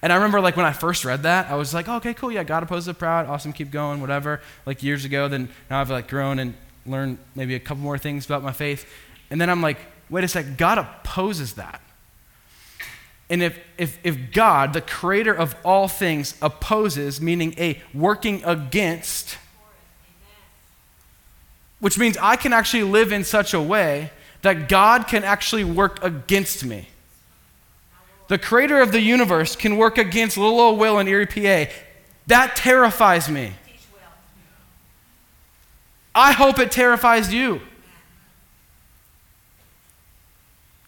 And 0.00 0.12
I 0.12 0.16
remember 0.16 0.40
like 0.40 0.56
when 0.56 0.64
I 0.64 0.72
first 0.72 1.04
read 1.04 1.24
that, 1.24 1.50
I 1.50 1.54
was 1.56 1.74
like, 1.74 1.88
oh, 1.88 1.96
okay, 1.96 2.14
cool, 2.14 2.32
yeah, 2.32 2.44
God 2.44 2.62
opposes 2.62 2.86
the 2.86 2.94
proud, 2.94 3.26
awesome, 3.26 3.52
keep 3.52 3.70
going, 3.70 4.00
whatever. 4.00 4.40
Like 4.64 4.82
years 4.82 5.04
ago, 5.04 5.28
then 5.28 5.50
now 5.68 5.80
I've 5.80 5.90
like 5.90 6.08
grown 6.08 6.38
and 6.38 6.54
learned 6.86 7.18
maybe 7.34 7.54
a 7.54 7.60
couple 7.60 7.82
more 7.82 7.98
things 7.98 8.24
about 8.24 8.42
my 8.42 8.52
faith. 8.52 8.90
And 9.30 9.40
then 9.40 9.50
I'm 9.50 9.60
like, 9.60 9.78
wait 10.08 10.24
a 10.24 10.28
sec, 10.28 10.56
God 10.56 10.78
opposes 10.78 11.54
that. 11.54 11.80
And 13.32 13.42
if, 13.42 13.58
if, 13.78 13.98
if 14.04 14.30
God, 14.30 14.74
the 14.74 14.82
creator 14.82 15.32
of 15.32 15.56
all 15.64 15.88
things, 15.88 16.36
opposes, 16.42 17.18
meaning 17.18 17.54
a 17.56 17.80
working 17.94 18.44
against, 18.44 19.38
which 21.80 21.98
means 21.98 22.18
I 22.18 22.36
can 22.36 22.52
actually 22.52 22.82
live 22.82 23.10
in 23.10 23.24
such 23.24 23.54
a 23.54 23.60
way 23.60 24.10
that 24.42 24.68
God 24.68 25.08
can 25.08 25.24
actually 25.24 25.64
work 25.64 26.04
against 26.04 26.62
me 26.62 26.88
the 28.32 28.38
creator 28.38 28.80
of 28.80 28.92
the 28.92 29.00
universe, 29.00 29.56
can 29.56 29.76
work 29.76 29.98
against 29.98 30.38
little 30.38 30.58
old 30.58 30.78
Will 30.78 30.98
and 30.98 31.06
Erie, 31.06 31.26
PA. 31.26 31.70
That 32.28 32.56
terrifies 32.56 33.28
me. 33.28 33.52
I 36.14 36.32
hope 36.32 36.58
it 36.58 36.70
terrifies 36.70 37.30
you. 37.30 37.60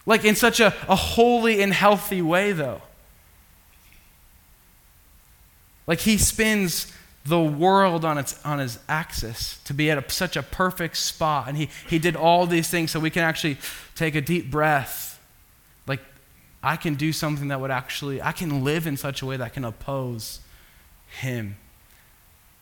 Like 0.05 0.23
in 0.23 0.35
such 0.35 0.59
a, 0.59 0.73
a 0.87 0.95
holy 0.95 1.61
and 1.61 1.73
healthy 1.73 2.21
way, 2.21 2.51
though. 2.51 2.81
Like 5.87 5.99
he 5.99 6.17
spins 6.17 6.91
the 7.25 7.41
world 7.41 8.05
on, 8.05 8.19
its, 8.19 8.43
on 8.45 8.59
his 8.59 8.77
axis 8.87 9.59
to 9.65 9.73
be 9.73 9.89
at 9.89 9.97
a, 9.97 10.11
such 10.11 10.35
a 10.35 10.43
perfect 10.43 10.97
spot. 10.97 11.47
And 11.47 11.57
he, 11.57 11.69
he 11.89 11.97
did 11.97 12.15
all 12.15 12.45
these 12.45 12.69
things 12.69 12.91
so 12.91 12.99
we 12.99 13.09
can 13.09 13.23
actually 13.23 13.57
take 13.95 14.13
a 14.13 14.21
deep 14.21 14.51
breath 14.51 15.19
Like, 15.87 16.01
I 16.63 16.75
can 16.75 16.95
do 16.95 17.11
something 17.11 17.47
that 17.49 17.61
would 17.61 17.71
actually, 17.71 18.21
I 18.21 18.31
can 18.31 18.63
live 18.63 18.87
in 18.87 18.97
such 18.97 19.21
a 19.21 19.25
way 19.25 19.37
that 19.37 19.53
can 19.53 19.63
oppose 19.65 20.39
him. 21.19 21.57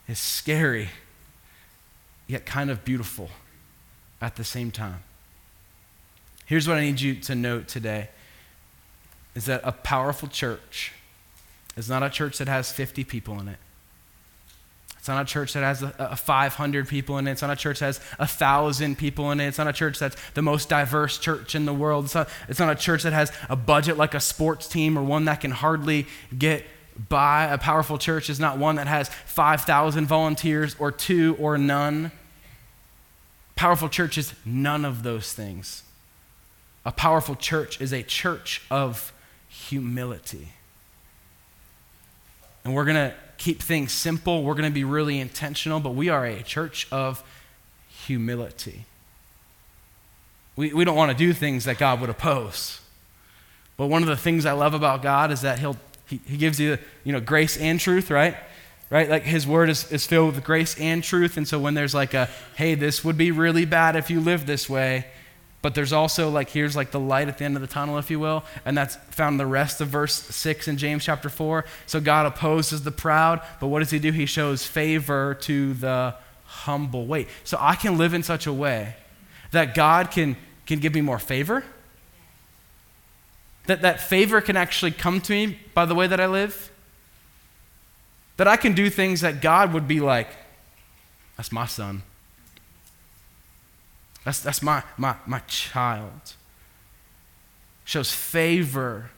It's 0.07 0.19
scary, 0.19 0.89
yet 2.27 2.45
kind 2.45 2.69
of 2.69 2.83
beautiful 2.83 3.29
at 4.21 4.35
the 4.35 4.43
same 4.43 4.71
time. 4.71 5.03
Here's 6.45 6.67
what 6.67 6.77
I 6.77 6.81
need 6.81 6.99
you 6.99 7.15
to 7.15 7.35
note 7.35 7.67
today 7.67 8.09
is 9.35 9.45
that 9.45 9.61
a 9.63 9.71
powerful 9.71 10.27
church 10.27 10.91
is 11.75 11.89
not 11.89 12.03
a 12.03 12.09
church 12.09 12.37
that 12.37 12.47
has 12.47 12.71
50 12.71 13.03
people 13.03 13.39
in 13.39 13.47
it. 13.47 13.57
It's 15.03 15.09
not 15.09 15.21
a 15.21 15.25
church 15.25 15.51
that 15.51 15.63
has 15.63 15.83
a, 15.83 15.93
a 15.99 16.15
500 16.15 16.87
people 16.87 17.17
in 17.17 17.27
it. 17.27 17.31
It's 17.31 17.41
not 17.41 17.51
a 17.51 17.57
church 17.57 17.79
that 17.79 17.87
has 17.87 17.97
a 18.19 18.25
1,000 18.25 18.97
people 18.97 19.31
in 19.31 19.41
it. 19.41 19.47
It's 19.47 19.57
not 19.57 19.67
a 19.67 19.73
church 19.73 19.99
that's 19.99 20.15
the 20.33 20.41
most 20.41 20.69
diverse 20.69 21.17
church 21.17 21.55
in 21.55 21.65
the 21.65 21.73
world. 21.73 22.05
It's 22.05 22.15
not, 22.15 22.29
it's 22.47 22.59
not 22.59 22.71
a 22.71 22.75
church 22.75 23.03
that 23.03 23.11
has 23.11 23.29
a 23.49 23.57
budget 23.57 23.97
like 23.97 24.13
a 24.13 24.21
sports 24.21 24.65
team 24.65 24.97
or 24.97 25.03
one 25.03 25.25
that 25.25 25.41
can 25.41 25.51
hardly 25.51 26.07
get 26.37 26.63
by. 27.09 27.45
A 27.45 27.57
powerful 27.57 27.97
church 27.97 28.29
is 28.29 28.39
not 28.39 28.57
one 28.57 28.77
that 28.77 28.87
has 28.87 29.09
5,000 29.09 30.05
volunteers 30.05 30.73
or 30.79 30.89
two 30.89 31.35
or 31.37 31.57
none. 31.57 32.13
Powerful 33.57 33.89
church 33.89 34.17
is 34.17 34.33
none 34.45 34.85
of 34.85 35.03
those 35.03 35.33
things. 35.33 35.82
A 36.85 36.91
powerful 36.91 37.35
church 37.35 37.79
is 37.79 37.93
a 37.93 38.03
church 38.03 38.61
of 38.69 39.13
humility. 39.47 40.49
And 42.63 42.73
we're 42.73 42.85
going 42.85 42.95
to 42.95 43.13
keep 43.37 43.61
things 43.61 43.91
simple. 43.91 44.43
We're 44.43 44.53
going 44.53 44.69
to 44.69 44.73
be 44.73 44.83
really 44.83 45.19
intentional, 45.19 45.79
but 45.79 45.91
we 45.91 46.09
are 46.09 46.25
a 46.25 46.41
church 46.43 46.87
of 46.91 47.23
humility. 48.05 48.85
We, 50.55 50.73
we 50.73 50.85
don't 50.85 50.95
want 50.95 51.11
to 51.11 51.17
do 51.17 51.33
things 51.33 51.65
that 51.65 51.77
God 51.77 51.99
would 52.01 52.09
oppose. 52.09 52.79
But 53.75 53.87
one 53.87 54.03
of 54.03 54.07
the 54.07 54.17
things 54.17 54.45
I 54.45 54.51
love 54.51 54.73
about 54.73 55.01
God 55.01 55.31
is 55.31 55.41
that 55.41 55.59
he'll, 55.59 55.77
he, 56.07 56.21
he 56.25 56.37
gives 56.37 56.59
you, 56.59 56.77
you 57.03 57.11
know, 57.11 57.19
grace 57.19 57.57
and 57.57 57.79
truth, 57.79 58.11
right? 58.11 58.35
Right? 58.89 59.09
Like 59.09 59.23
his 59.23 59.47
word 59.47 59.69
is, 59.69 59.91
is 59.91 60.05
filled 60.05 60.35
with 60.35 60.43
grace 60.43 60.79
and 60.79 61.03
truth. 61.03 61.37
And 61.37 61.47
so 61.47 61.59
when 61.59 61.73
there's 61.73 61.95
like 61.95 62.13
a, 62.13 62.29
hey, 62.55 62.75
this 62.75 63.03
would 63.03 63.17
be 63.17 63.31
really 63.31 63.65
bad 63.65 63.95
if 63.95 64.09
you 64.09 64.19
live 64.19 64.45
this 64.45 64.69
way, 64.69 65.07
but 65.63 65.73
there's 65.75 65.93
also 65.93 66.29
like, 66.29 66.49
here's 66.49 66.75
like 66.75 66.91
the 66.91 66.99
light 66.99 67.29
at 67.29 67.37
the 67.37 67.45
end 67.45 67.55
of 67.55 67.61
the 67.61 67.67
tunnel, 67.67 67.97
if 67.97 68.11
you 68.11 68.19
will. 68.19 68.43
And 68.65 68.77
that's 68.77 68.97
found 69.11 69.35
in 69.35 69.37
the 69.37 69.45
rest 69.45 69.79
of 69.79 69.87
verse 69.87 70.13
6 70.13 70.67
in 70.67 70.77
James 70.77 71.05
chapter 71.05 71.29
4. 71.29 71.63
So 71.85 72.01
God 72.01 72.25
opposes 72.25 72.83
the 72.83 72.91
proud, 72.91 73.41
but 73.61 73.67
what 73.67 73.79
does 73.79 73.89
he 73.89 73.97
do? 73.97 74.11
He 74.11 74.25
shows 74.25 74.67
favor 74.67 75.35
to 75.35 75.73
the 75.73 76.15
humble. 76.45 77.05
Wait, 77.05 77.29
so 77.45 77.57
I 77.61 77.75
can 77.75 77.97
live 77.97 78.13
in 78.13 78.23
such 78.23 78.45
a 78.45 78.51
way 78.51 78.97
that 79.51 79.73
God 79.73 80.11
can, 80.11 80.35
can 80.65 80.79
give 80.79 80.93
me 80.93 80.99
more 80.99 81.17
favor? 81.17 81.63
That 83.67 83.83
that 83.83 84.01
favor 84.01 84.41
can 84.41 84.57
actually 84.57 84.91
come 84.91 85.21
to 85.21 85.31
me 85.31 85.59
by 85.73 85.85
the 85.85 85.95
way 85.95 86.07
that 86.07 86.19
I 86.19 86.27
live? 86.27 86.73
That 88.35 88.49
I 88.49 88.57
can 88.57 88.73
do 88.73 88.89
things 88.89 89.21
that 89.21 89.41
God 89.41 89.71
would 89.71 89.87
be 89.87 90.01
like, 90.01 90.27
that's 91.37 91.53
my 91.53 91.67
son. 91.67 92.03
That's, 94.23 94.39
that's 94.39 94.61
my, 94.61 94.83
my, 94.97 95.15
my 95.25 95.39
child. 95.39 96.35
Shows 97.83 98.11
favor 98.11 99.09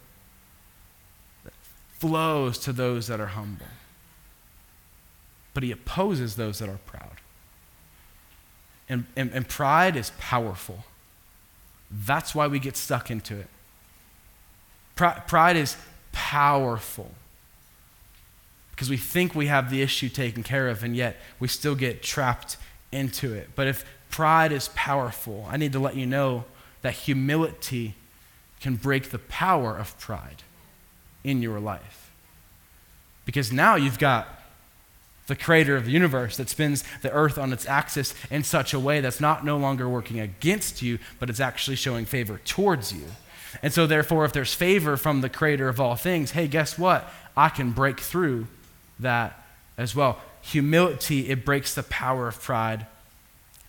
that 1.43 1.53
flows 1.99 2.57
to 2.59 2.73
those 2.73 3.07
that 3.07 3.19
are 3.19 3.27
humble. 3.27 3.67
But 5.53 5.63
he 5.63 5.71
opposes 5.71 6.35
those 6.35 6.59
that 6.59 6.69
are 6.69 6.79
proud. 6.85 7.21
And, 8.89 9.05
and, 9.15 9.31
and 9.31 9.47
pride 9.47 9.95
is 9.95 10.11
powerful. 10.19 10.85
That's 11.91 12.33
why 12.35 12.47
we 12.47 12.59
get 12.59 12.75
stuck 12.75 13.09
into 13.09 13.39
it. 13.39 13.47
Pride 14.95 15.55
is 15.55 15.77
powerful 16.11 17.11
because 18.71 18.89
we 18.89 18.97
think 18.97 19.35
we 19.35 19.47
have 19.47 19.69
the 19.69 19.81
issue 19.81 20.09
taken 20.09 20.43
care 20.43 20.67
of, 20.67 20.83
and 20.83 20.95
yet 20.95 21.17
we 21.39 21.47
still 21.47 21.75
get 21.75 22.03
trapped 22.03 22.57
into 22.91 23.33
it. 23.33 23.49
But 23.55 23.67
if 23.67 23.85
pride 24.15 24.53
is 24.53 24.69
powerful, 24.75 25.45
I 25.49 25.57
need 25.57 25.73
to 25.73 25.79
let 25.79 25.97
you 25.97 26.05
know 26.05 26.45
that 26.83 26.93
humility 26.93 27.95
can 28.61 28.77
break 28.77 29.09
the 29.09 29.19
power 29.19 29.77
of 29.77 29.99
pride 29.99 30.41
in 31.25 31.41
your 31.41 31.59
life. 31.59 32.09
Because 33.25 33.51
now 33.51 33.75
you've 33.75 33.99
got 33.99 34.29
the 35.27 35.35
creator 35.35 35.75
of 35.75 35.83
the 35.83 35.91
universe 35.91 36.37
that 36.37 36.47
spins 36.47 36.85
the 37.01 37.11
earth 37.11 37.37
on 37.37 37.51
its 37.51 37.67
axis 37.67 38.15
in 38.31 38.45
such 38.45 38.73
a 38.73 38.79
way 38.79 39.01
that's 39.01 39.19
not 39.19 39.43
no 39.43 39.57
longer 39.57 39.89
working 39.89 40.21
against 40.21 40.81
you, 40.81 40.97
but 41.19 41.29
it's 41.29 41.41
actually 41.41 41.75
showing 41.75 42.05
favor 42.05 42.39
towards 42.45 42.93
you. 42.93 43.03
And 43.61 43.73
so, 43.73 43.85
therefore, 43.85 44.23
if 44.23 44.31
there's 44.31 44.53
favor 44.53 44.95
from 44.95 45.19
the 45.19 45.29
creator 45.29 45.67
of 45.67 45.81
all 45.81 45.97
things, 45.97 46.31
hey, 46.31 46.47
guess 46.47 46.79
what? 46.79 47.11
I 47.35 47.49
can 47.49 47.71
break 47.71 47.99
through 47.99 48.47
that 48.97 49.45
as 49.77 49.93
well. 49.93 50.21
Humility, 50.41 51.27
it 51.29 51.43
breaks 51.43 51.75
the 51.75 51.83
power 51.83 52.29
of 52.29 52.41
pride 52.41 52.85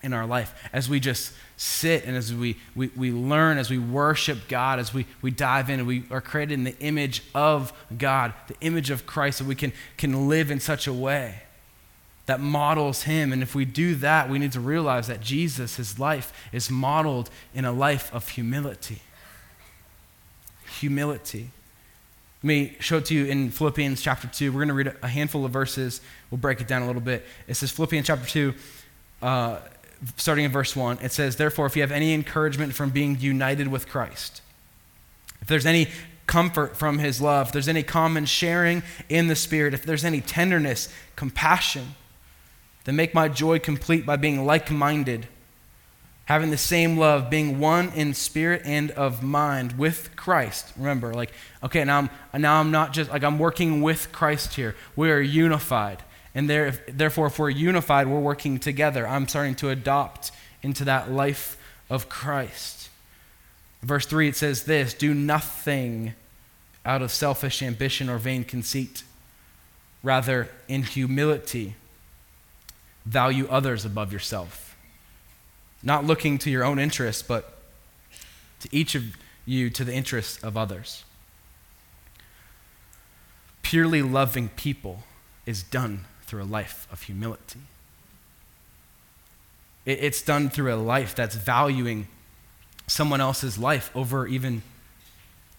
in 0.06 0.14
our 0.14 0.24
life 0.24 0.54
as 0.72 0.88
we 0.88 1.00
just 1.00 1.32
sit 1.56 2.04
and 2.04 2.16
as 2.16 2.32
we, 2.32 2.56
we, 2.74 2.88
we 2.96 3.10
learn, 3.10 3.58
as 3.58 3.68
we 3.68 3.78
worship 3.78 4.48
God, 4.48 4.78
as 4.78 4.94
we, 4.94 5.04
we 5.20 5.30
dive 5.30 5.68
in 5.68 5.80
and 5.80 5.88
we 5.88 6.04
are 6.10 6.20
created 6.20 6.54
in 6.54 6.64
the 6.64 6.78
image 6.78 7.22
of 7.34 7.72
God, 7.98 8.32
the 8.46 8.56
image 8.60 8.90
of 8.90 9.04
Christ, 9.04 9.38
so 9.38 9.44
we 9.44 9.54
can, 9.54 9.72
can 9.96 10.28
live 10.28 10.50
in 10.50 10.60
such 10.60 10.86
a 10.86 10.92
way 10.92 11.42
that 12.26 12.40
models 12.40 13.02
Him. 13.02 13.32
And 13.32 13.42
if 13.42 13.54
we 13.54 13.64
do 13.64 13.94
that, 13.96 14.30
we 14.30 14.38
need 14.38 14.52
to 14.52 14.60
realize 14.60 15.08
that 15.08 15.20
Jesus, 15.20 15.76
His 15.76 15.98
life, 15.98 16.32
is 16.52 16.70
modeled 16.70 17.28
in 17.54 17.64
a 17.64 17.72
life 17.72 18.14
of 18.14 18.28
humility. 18.28 19.02
Humility. 20.80 21.50
Let 22.42 22.48
me 22.48 22.76
show 22.80 22.98
it 22.98 23.06
to 23.06 23.14
you 23.14 23.24
in 23.24 23.50
Philippians 23.50 24.02
chapter 24.02 24.28
2. 24.28 24.52
We're 24.52 24.58
going 24.58 24.68
to 24.68 24.74
read 24.74 24.94
a 25.02 25.08
handful 25.08 25.44
of 25.44 25.52
verses. 25.52 26.00
We'll 26.30 26.38
break 26.38 26.60
it 26.60 26.68
down 26.68 26.82
a 26.82 26.86
little 26.86 27.02
bit. 27.02 27.24
It 27.48 27.54
says, 27.54 27.70
Philippians 27.70 28.06
chapter 28.06 28.28
2, 28.28 28.54
uh, 29.22 29.58
starting 30.16 30.44
in 30.44 30.52
verse 30.52 30.76
1. 30.76 30.98
It 31.02 31.12
says, 31.12 31.37
Therefore, 31.37 31.66
if 31.66 31.76
you 31.76 31.82
have 31.82 31.92
any 31.92 32.12
encouragement 32.14 32.74
from 32.74 32.90
being 32.90 33.18
united 33.18 33.68
with 33.68 33.88
Christ, 33.88 34.42
if 35.40 35.48
there's 35.48 35.66
any 35.66 35.88
comfort 36.26 36.76
from 36.76 36.98
his 36.98 37.20
love, 37.20 37.48
if 37.48 37.52
there's 37.52 37.68
any 37.68 37.82
common 37.82 38.26
sharing 38.26 38.82
in 39.09 39.28
the 39.28 39.37
Spirit, 39.37 39.74
if 39.74 39.85
there's 39.85 40.04
any 40.04 40.20
tenderness, 40.20 40.88
compassion, 41.14 41.94
then 42.85 42.96
make 42.96 43.14
my 43.14 43.28
joy 43.28 43.59
complete 43.59 44.06
by 44.06 44.16
being 44.16 44.44
like 44.44 44.70
minded, 44.70 45.26
having 46.26 46.50
the 46.50 46.56
same 46.56 46.96
love, 46.96 47.28
being 47.28 47.59
one 47.59 47.90
in 47.90 48.14
spirit 48.14 48.62
and 48.64 48.92
of 48.92 49.22
mind 49.22 49.76
with 49.76 50.14
Christ. 50.14 50.72
Remember, 50.76 51.12
like, 51.12 51.32
okay, 51.64 51.85
now 51.85 52.09
I'm, 52.32 52.40
now 52.40 52.61
I'm 52.61 52.70
not 52.70 52.92
just, 52.92 53.11
like, 53.11 53.24
I'm 53.24 53.38
working 53.40 53.82
with 53.82 54.12
Christ 54.12 54.54
here. 54.54 54.76
We 54.94 55.11
are 55.11 55.20
unified. 55.20 56.02
And 56.37 56.51
there, 56.51 56.72
therefore, 56.87 57.29
if 57.29 57.38
we're 57.38 57.49
unified, 57.49 58.07
we're 58.07 58.20
working 58.20 58.59
together. 58.59 59.09
I'm 59.09 59.27
starting 59.27 59.55
to 59.57 59.70
adopt 59.70 60.33
into 60.62 60.85
that 60.85 61.11
life 61.11 61.57
of 61.88 62.11
Christ. 62.11 62.90
Verse 63.83 64.05
3, 64.05 64.29
it 64.29 64.37
says 64.37 64.64
this 64.64 64.92
Do 64.92 65.14
nothing 65.14 66.12
out 66.85 67.01
of 67.01 67.11
selfish 67.11 67.62
ambition 67.62 68.11
or 68.11 68.18
vain 68.18 68.44
conceit. 68.44 69.03
Rather, 70.03 70.51
in 70.68 70.83
humility, 70.83 71.75
value 73.07 73.49
others 73.49 73.87
above 73.87 74.12
yourself. 74.12 74.77
Not 75.83 76.05
looking 76.05 76.37
to 76.40 76.51
your 76.51 76.64
own 76.64 76.79
interests, 76.79 77.22
but 77.22 77.57
to 78.61 78.68
each 78.70 78.94
of 78.94 79.16
you 79.46 79.70
to 79.70 79.85
the 79.85 79.94
interests 79.94 80.44
of 80.44 80.55
others. 80.55 81.03
Purely 83.62 84.03
loving 84.03 84.51
people 84.51 85.05
is 85.46 85.62
done 85.62 86.05
through 86.26 86.42
a 86.42 86.44
life 86.44 86.86
of 86.90 87.02
humility. 87.02 87.60
It's 89.84 90.20
done 90.20 90.50
through 90.50 90.74
a 90.74 90.76
life 90.76 91.14
that's 91.14 91.36
valuing 91.36 92.08
someone 92.88 93.20
else's 93.20 93.56
life 93.58 93.90
over 93.94 94.26
even 94.26 94.62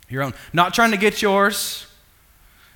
your 0.10 0.24
own. 0.24 0.34
Not 0.54 0.74
trying 0.74 0.92
to 0.92 0.98
get 0.98 1.22
yours, 1.22 1.88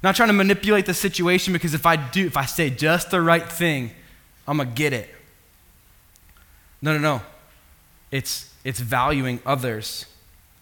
not 0.01 0.15
trying 0.15 0.30
to 0.30 0.34
manipulate 0.34 0.86
the 0.86 0.93
situation 0.93 1.54
because 1.54 1.73
if 1.73 1.86
I 1.86 1.95
do, 1.95 2.25
if 2.25 2.38
I 2.38 2.45
say 2.45 2.69
just 2.69 3.12
the 3.12 3.21
right 3.21 3.47
thing, 3.47 3.91
I'm 4.47 4.58
going 4.58 4.69
to 4.69 4.75
get 4.75 4.93
it. 4.93 5.10
No, 6.82 6.93
no, 6.93 6.99
no. 6.99 7.21
It's, 8.10 8.54
it's 8.63 8.80
valuing 8.80 9.39
others 9.45 10.06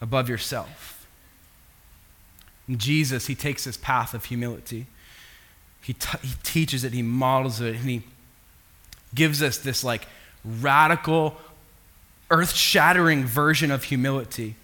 above 0.01 0.29
yourself. 0.29 1.07
And 2.67 2.77
Jesus, 2.77 3.27
he 3.27 3.35
takes 3.35 3.63
this 3.63 3.77
path 3.77 4.13
of 4.13 4.25
humility. 4.25 4.85
He, 5.81 5.93
t- 5.93 6.17
he 6.21 6.33
teaches 6.43 6.83
it, 6.83 6.93
he 6.93 7.01
models 7.01 7.61
it, 7.61 7.75
and 7.75 7.89
he 7.89 8.03
gives 9.15 9.41
us 9.41 9.57
this 9.57 9.83
like 9.83 10.07
radical 10.43 11.37
earth 12.29 12.53
shattering 12.53 13.25
version 13.25 13.71
of 13.71 13.85
humility 13.85 14.55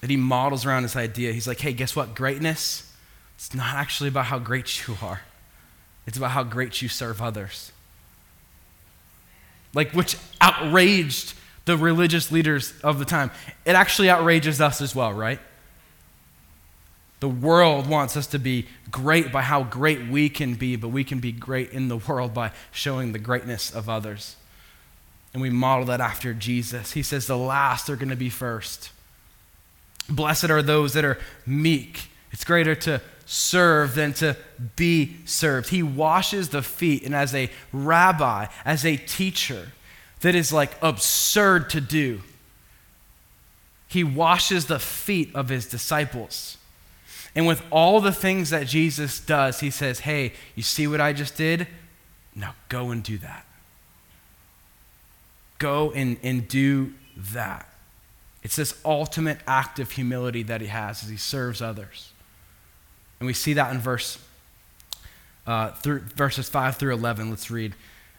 that 0.00 0.10
he 0.10 0.16
models 0.16 0.66
around 0.66 0.82
this 0.82 0.96
idea. 0.96 1.32
He's 1.32 1.48
like, 1.48 1.60
hey, 1.60 1.72
guess 1.72 1.96
what? 1.96 2.14
Greatness, 2.14 2.92
it's 3.36 3.54
not 3.54 3.74
actually 3.74 4.08
about 4.08 4.26
how 4.26 4.38
great 4.38 4.86
you 4.86 4.96
are, 5.02 5.22
it's 6.06 6.16
about 6.16 6.30
how 6.32 6.44
great 6.44 6.82
you 6.82 6.88
serve 6.88 7.22
others. 7.22 7.72
Like, 9.72 9.90
which 9.92 10.16
outraged 10.40 11.34
the 11.64 11.76
religious 11.76 12.30
leaders 12.30 12.74
of 12.82 12.98
the 12.98 13.04
time. 13.04 13.30
It 13.64 13.74
actually 13.74 14.10
outrages 14.10 14.60
us 14.60 14.80
as 14.80 14.94
well, 14.94 15.12
right? 15.12 15.40
The 17.20 17.28
world 17.28 17.88
wants 17.88 18.16
us 18.16 18.26
to 18.28 18.38
be 18.38 18.66
great 18.90 19.32
by 19.32 19.42
how 19.42 19.62
great 19.62 20.08
we 20.08 20.28
can 20.28 20.54
be, 20.54 20.76
but 20.76 20.88
we 20.88 21.04
can 21.04 21.20
be 21.20 21.32
great 21.32 21.70
in 21.70 21.88
the 21.88 21.96
world 21.96 22.34
by 22.34 22.52
showing 22.70 23.12
the 23.12 23.18
greatness 23.18 23.70
of 23.70 23.88
others 23.88 24.36
and 25.34 25.42
we 25.42 25.50
model 25.50 25.84
that 25.86 26.00
after 26.00 26.32
Jesus. 26.32 26.92
He 26.92 27.02
says 27.02 27.26
the 27.26 27.36
last 27.36 27.90
are 27.90 27.96
going 27.96 28.08
to 28.08 28.16
be 28.16 28.30
first. 28.30 28.90
Blessed 30.08 30.48
are 30.48 30.62
those 30.62 30.94
that 30.94 31.04
are 31.04 31.18
meek. 31.44 32.08
It's 32.30 32.44
greater 32.44 32.76
to 32.76 33.02
serve 33.26 33.96
than 33.96 34.12
to 34.14 34.36
be 34.76 35.16
served. 35.24 35.70
He 35.70 35.82
washes 35.82 36.50
the 36.50 36.62
feet, 36.62 37.04
and 37.04 37.14
as 37.14 37.34
a 37.34 37.50
rabbi, 37.72 38.46
as 38.64 38.86
a 38.86 38.96
teacher, 38.96 39.72
that 40.20 40.36
is 40.36 40.52
like 40.52 40.70
absurd 40.80 41.68
to 41.70 41.80
do. 41.80 42.20
He 43.88 44.04
washes 44.04 44.66
the 44.66 44.78
feet 44.78 45.34
of 45.34 45.48
his 45.48 45.66
disciples. 45.66 46.58
And 47.34 47.46
with 47.46 47.62
all 47.70 48.00
the 48.00 48.12
things 48.12 48.50
that 48.50 48.66
Jesus 48.66 49.18
does, 49.20 49.60
he 49.60 49.70
says, 49.70 50.00
Hey, 50.00 50.32
you 50.54 50.62
see 50.62 50.86
what 50.86 51.00
I 51.00 51.12
just 51.12 51.36
did? 51.36 51.66
Now 52.34 52.54
go 52.68 52.90
and 52.90 53.02
do 53.02 53.18
that. 53.18 53.44
Go 55.58 55.92
and, 55.92 56.16
and 56.22 56.46
do 56.46 56.94
that. 57.16 57.68
It's 58.42 58.56
this 58.56 58.78
ultimate 58.84 59.38
act 59.46 59.78
of 59.78 59.92
humility 59.92 60.42
that 60.44 60.60
he 60.60 60.66
has 60.66 61.02
as 61.02 61.08
he 61.08 61.16
serves 61.16 61.62
others. 61.62 62.12
And 63.18 63.26
we 63.26 63.32
see 63.32 63.54
that 63.54 63.72
in 63.72 63.80
verse, 63.80 64.18
uh, 65.46 65.70
through, 65.70 66.00
verses 66.00 66.48
5 66.48 66.76
through 66.76 66.92
11. 66.92 67.30
Let's 67.30 67.50
read. 67.50 67.74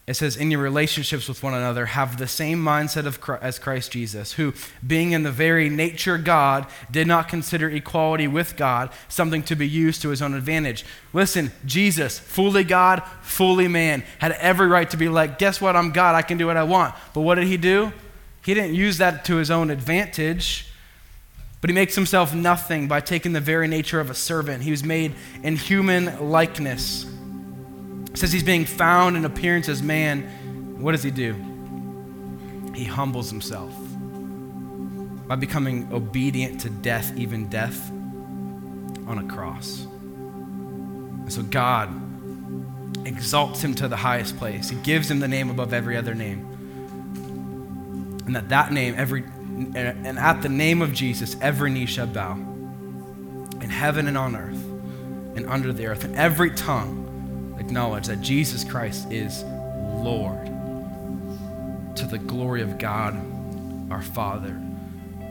It 0.08 0.14
says, 0.14 0.38
In 0.38 0.52
your 0.52 0.62
relationships 0.62 1.28
with 1.28 1.42
one 1.42 1.56
another, 1.56 1.88
have 1.88 2.18
the 2.18 2.28
same 2.28 2.64
mindset 2.64 3.08
of 3.08 3.20
Christ, 3.20 3.44
as 3.44 3.58
Christ 3.58 3.92
Jesus, 3.92 4.34
who, 4.34 4.54
being 4.86 5.14
in 5.14 5.24
the 5.24 5.32
very 5.32 5.68
nature 5.68 6.20
God, 6.20 6.68
did 6.92 7.08
not 7.08 7.28
consider 7.28 7.70
equality 7.70 8.28
with 8.28 8.56
God 8.56 8.92
something 9.08 9.42
to 9.44 9.56
be 9.56 9.68
used 9.68 10.04
to 10.04 10.10
his 10.10 10.22
own 10.22 10.36
advantage. 10.36 10.86
Listen, 11.12 11.52
Jesus, 11.66 12.20
fully 12.20 12.64
God, 12.64 13.02
fully 13.24 13.68
man, 13.68 14.04
had 14.20 14.34
every 14.34 14.68
right 14.68 14.90
to 14.92 14.98
be 14.98 15.10
like, 15.10 15.40
Guess 15.40 15.60
what? 15.60 15.76
I'm 15.76 15.92
God. 15.92 16.14
I 16.14 16.22
can 16.22 16.38
do 16.38 16.46
what 16.46 16.58
I 16.58 16.64
want. 16.64 16.94
But 17.16 17.22
what 17.22 17.36
did 17.36 17.48
he 17.48 17.58
do? 17.58 17.92
He 18.44 18.54
didn't 18.54 18.76
use 18.76 19.00
that 19.00 19.26
to 19.26 19.38
his 19.38 19.50
own 19.50 19.72
advantage. 19.72 20.68
But 21.62 21.72
he 21.72 21.74
makes 21.74 21.96
himself 21.96 22.32
nothing 22.32 22.88
by 22.88 23.00
taking 23.00 23.34
the 23.34 23.42
very 23.42 23.68
nature 23.68 24.00
of 24.00 24.12
a 24.12 24.14
servant. 24.14 24.62
He 24.62 24.70
was 24.70 24.84
made 24.84 25.16
in 25.42 25.56
human 25.56 26.30
likeness 26.30 27.08
says 28.18 28.32
he's 28.32 28.44
being 28.44 28.66
found 28.66 29.18
in 29.18 29.26
appearance 29.26 29.68
as 29.70 29.82
man. 29.82 30.24
What 30.80 30.92
does 30.94 31.04
he 31.04 31.12
do? 31.12 31.34
He 32.74 32.84
humbles 32.86 33.30
himself 33.30 33.74
by 35.28 35.36
becoming 35.36 35.92
obedient 35.92 36.62
to 36.62 36.70
death, 36.70 37.18
even 37.18 37.48
death 37.48 37.90
on 39.08 39.18
a 39.18 39.28
cross. 39.34 39.86
And 39.86 41.32
so 41.32 41.42
God 41.44 41.90
exalts 43.08 43.64
him 43.64 43.74
to 43.76 43.88
the 43.88 43.96
highest 43.96 44.38
place. 44.38 44.70
He 44.70 44.76
gives 44.78 45.10
him 45.10 45.20
the 45.20 45.28
name 45.28 45.50
above 45.50 45.74
every 45.74 45.98
other 45.98 46.14
name. 46.14 46.52
And 48.26 48.36
that 48.36 48.50
that 48.50 48.72
name, 48.72 48.96
every, 48.98 49.24
and 49.24 50.20
at 50.20 50.42
the 50.42 50.50
name 50.50 50.82
of 50.82 50.94
Jesus, 50.94 51.36
every 51.42 51.72
knee 51.72 51.86
shall 51.86 52.08
bow 52.08 52.34
in 52.34 53.70
heaven 53.70 54.08
and 54.08 54.18
on 54.18 54.36
earth 54.36 54.64
and 55.36 55.46
under 55.48 55.72
the 55.74 55.88
earth, 55.88 56.04
and 56.04 56.16
every 56.16 56.52
tongue 56.52 57.05
acknowledge 57.66 58.06
that 58.08 58.22
Jesus 58.22 58.64
Christ 58.64 59.12
is 59.12 59.44
Lord 59.44 60.46
to 61.96 62.06
the 62.06 62.20
glory 62.20 62.62
of 62.62 62.78
God 62.78 63.16
our 63.92 64.04
Father. 64.04 64.62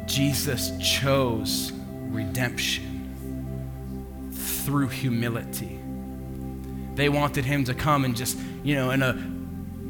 Jesus 0.07 0.73
chose 0.79 1.73
redemption 2.09 2.90
through 4.33 4.88
humility. 4.88 5.79
They 6.97 7.09
wanted 7.09 7.44
him 7.44 7.64
to 7.64 7.75
come 7.75 8.05
and 8.05 8.16
just, 8.16 8.37
you 8.64 8.75
know, 8.75 8.90
in 8.90 9.03
a 9.03 9.12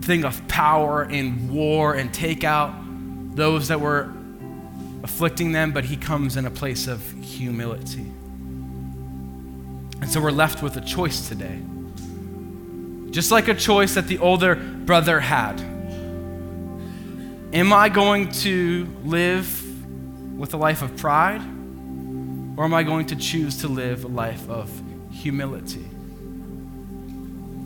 thing 0.02 0.24
of 0.24 0.46
power 0.46 1.02
and 1.02 1.50
war 1.50 1.94
and 1.94 2.12
take 2.12 2.44
out 2.44 2.74
those 3.36 3.68
that 3.68 3.80
were 3.80 4.12
afflicting 5.02 5.52
them, 5.52 5.72
but 5.72 5.84
he 5.84 5.96
comes 5.96 6.36
in 6.36 6.44
a 6.44 6.50
place 6.50 6.88
of 6.88 7.02
humility. 7.22 8.12
And 10.00 10.10
so 10.10 10.20
we're 10.20 10.30
left 10.30 10.62
with 10.62 10.76
a 10.76 10.82
choice 10.82 11.28
today. 11.28 11.58
Just 13.14 13.30
like 13.30 13.46
a 13.46 13.54
choice 13.54 13.94
that 13.94 14.08
the 14.08 14.18
older 14.18 14.56
brother 14.56 15.20
had. 15.20 15.60
Am 17.52 17.72
I 17.72 17.88
going 17.88 18.32
to 18.42 18.88
live 19.04 20.36
with 20.36 20.52
a 20.52 20.56
life 20.56 20.82
of 20.82 20.96
pride? 20.96 21.40
Or 22.56 22.64
am 22.64 22.74
I 22.74 22.82
going 22.82 23.06
to 23.06 23.14
choose 23.14 23.58
to 23.58 23.68
live 23.68 24.02
a 24.02 24.08
life 24.08 24.50
of 24.50 24.68
humility? 25.12 25.88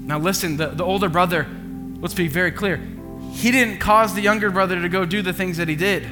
Now, 0.03 0.19
listen, 0.19 0.59
the, 0.59 0.67
the 0.67 0.85
older 0.85 1.09
brother, 1.09 1.47
let's 1.99 2.13
be 2.13 2.29
very 2.29 2.53
clear, 2.53 2.79
he 3.33 3.51
didn't 3.51 3.79
cause 3.79 4.15
the 4.15 4.21
younger 4.21 4.51
brother 4.51 4.79
to 4.83 4.89
go 4.91 5.07
do 5.07 5.23
the 5.23 5.33
things 5.33 5.57
that 5.57 5.69
he 5.69 5.77
did. 5.77 6.03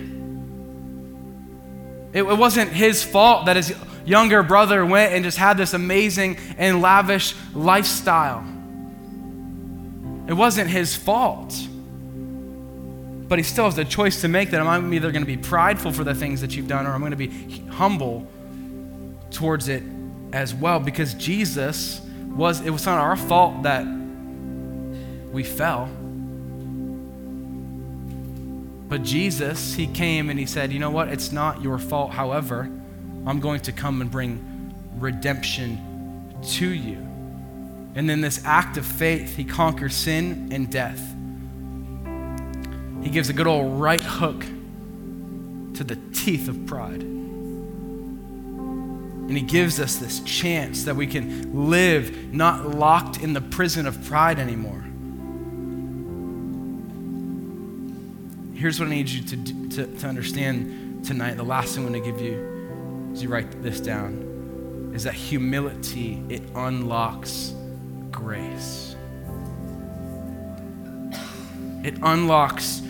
It, 2.15 2.23
it 2.23 2.39
wasn't 2.39 2.73
his 2.73 3.05
fault 3.05 3.45
that 3.45 3.57
his 3.57 3.77
younger 4.07 4.43
brother 4.43 4.87
went 4.87 5.13
and 5.13 5.23
just 5.23 5.37
had 5.37 5.59
this 5.59 5.75
amazing 5.75 6.39
and 6.57 6.81
lavish 6.81 7.35
lifestyle. 7.53 8.56
It 10.27 10.35
wasn't 10.35 10.71
his 10.71 10.95
fault. 10.95 11.55
But 13.29 13.39
he 13.39 13.43
still 13.43 13.65
has 13.65 13.75
the 13.75 13.85
choice 13.85 14.21
to 14.21 14.29
make 14.29 14.51
that 14.51 14.61
I'm 14.61 14.93
either 14.93 15.11
going 15.11 15.23
to 15.23 15.27
be 15.27 15.37
prideful 15.37 15.93
for 15.93 16.05
the 16.05 16.15
things 16.15 16.41
that 16.41 16.55
you've 16.57 16.69
done 16.69 16.87
or 16.87 16.93
I'm 16.93 17.01
going 17.01 17.11
to 17.11 17.17
be 17.17 17.29
humble 17.71 18.27
towards 19.31 19.69
it 19.69 19.83
as 20.33 20.55
well 20.55 20.79
because 20.79 21.15
Jesus 21.15 22.01
was, 22.29 22.61
it 22.61 22.71
was 22.71 22.87
not 22.87 22.99
our 22.99 23.17
fault 23.17 23.63
that 23.65 23.85
we 25.33 25.43
fell. 25.43 25.89
But 28.89 29.03
Jesus, 29.03 29.75
He 29.75 29.87
came 29.89 30.31
and 30.31 30.39
He 30.39 30.47
said, 30.47 30.73
You 30.73 30.79
know 30.79 30.91
what? 30.91 31.09
It's 31.09 31.33
not 31.33 31.63
your 31.63 31.79
fault. 31.79 32.13
However, 32.13 32.71
I'm 33.27 33.41
going 33.41 33.61
to 33.61 33.73
come 33.73 34.01
and 34.01 34.11
bring 34.11 34.73
redemption 34.99 36.33
to 36.43 36.69
you. 36.69 37.06
And 37.97 38.09
in 38.11 38.21
this 38.21 38.45
act 38.45 38.77
of 38.77 38.85
faith, 38.85 39.37
He 39.37 39.45
conquers 39.45 39.95
sin 39.95 40.51
and 40.53 40.71
death. 40.71 41.01
He 43.03 43.09
gives 43.09 43.31
a 43.31 43.33
good 43.33 43.47
old 43.47 43.81
right 43.81 44.03
hook 44.03 44.45
to 45.75 45.83
the 45.83 45.97
teeth 46.13 46.49
of 46.49 46.67
pride. 46.67 47.01
And 47.01 49.31
He 49.31 49.41
gives 49.41 49.81
us 49.81 49.97
this 49.97 50.21
chance 50.21 50.85
that 50.85 50.95
we 50.95 51.07
can 51.07 51.71
live 51.71 52.35
not 52.35 52.77
locked 52.77 53.23
in 53.23 53.33
the 53.33 53.41
prison 53.41 53.87
of 53.87 54.05
pride 54.05 54.39
anymore. 54.39 54.85
Here's 58.55 58.79
what 58.79 58.89
I 58.89 58.91
need 58.91 59.09
you 59.09 59.23
to, 59.23 59.37
to, 59.71 59.87
to 60.01 60.07
understand 60.07 61.03
tonight. 61.03 61.39
The 61.39 61.45
last 61.45 61.75
thing 61.75 61.87
I'm 61.87 61.93
going 61.93 62.05
to 62.05 62.11
give 62.11 62.21
you 62.21 63.11
as 63.13 63.23
you 63.23 63.31
write 63.31 63.63
this 63.63 63.81
down 63.81 64.93
is 64.95 65.05
that 65.05 65.15
humility, 65.15 66.23
it 66.29 66.43
unlocks 66.55 67.55
grace. 68.17 68.97
It 71.85 71.95
unlocks 72.03 72.83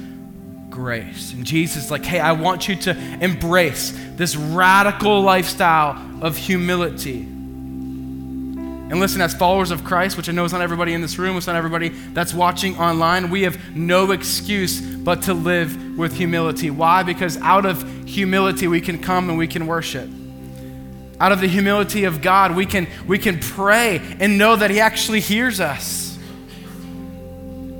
grace. 0.71 1.35
And 1.35 1.45
Jesus 1.45 1.85
is 1.85 1.91
like, 1.91 2.05
hey, 2.05 2.21
I 2.21 2.33
want 2.33 2.69
you 2.69 2.77
to 2.77 2.97
embrace 3.21 3.93
this 4.15 4.37
radical 4.37 5.21
lifestyle 5.21 6.01
of 6.23 6.37
humility. 6.37 7.23
And 8.89 9.01
listen, 9.01 9.21
as 9.21 9.35
followers 9.35 9.73
of 9.73 9.85
Christ, 9.85 10.17
which 10.17 10.29
I 10.29 10.33
know 10.33 10.45
is 10.45 10.53
not 10.53 10.63
everybody 10.63 10.95
in 10.95 11.03
this 11.03 11.19
room, 11.19 11.37
it's 11.37 11.49
not 11.49 11.57
everybody 11.57 11.89
that's 11.89 12.33
watching 12.33 12.79
online, 12.79 13.29
we 13.29 13.43
have 13.43 13.59
no 13.77 14.13
excuse 14.13 14.81
but 14.81 15.23
to 15.23 15.35
live 15.35 15.99
with 15.99 16.15
humility. 16.15 16.71
Why? 16.71 17.03
Because 17.03 17.37
out 17.39 17.67
of 17.67 17.83
humility, 18.07 18.69
we 18.69 18.81
can 18.81 18.99
come 18.99 19.29
and 19.29 19.37
we 19.37 19.49
can 19.49 19.67
worship. 19.67 20.09
Out 21.19 21.33
of 21.33 21.41
the 21.41 21.49
humility 21.49 22.05
of 22.05 22.21
God, 22.21 22.55
we 22.55 22.67
can, 22.67 22.87
we 23.07 23.19
can 23.19 23.39
pray 23.39 24.01
and 24.21 24.37
know 24.37 24.57
that 24.57 24.71
He 24.71 24.81
actually 24.81 25.21
hears 25.21 25.61
us. 25.61 26.19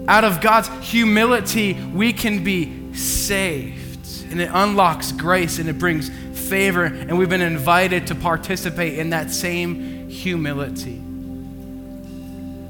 Out 0.09 0.25
of 0.25 0.41
God's 0.41 0.69
humility, 0.89 1.75
we 1.75 2.13
can 2.13 2.43
be 2.45 2.95
saved. 2.95 4.31
And 4.31 4.41
it 4.41 4.51
unlocks 4.53 5.13
grace 5.13 5.59
and 5.59 5.69
it 5.69 5.79
brings 5.79 6.09
favor. 6.49 6.85
And 6.85 7.19
we've 7.19 7.29
been 7.29 7.43
invited 7.43 8.07
to 8.07 8.15
participate 8.15 8.99
in 8.99 9.11
that 9.11 9.31
same 9.31 10.09
humility. 10.09 11.03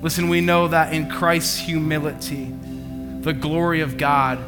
Listen, 0.02 0.28
we 0.28 0.40
know 0.40 0.68
that 0.68 0.92
in 0.92 1.08
Christ's 1.10 1.58
humility, 1.58 2.52
the 3.20 3.32
glory 3.32 3.80
of 3.80 3.98
God 3.98 4.38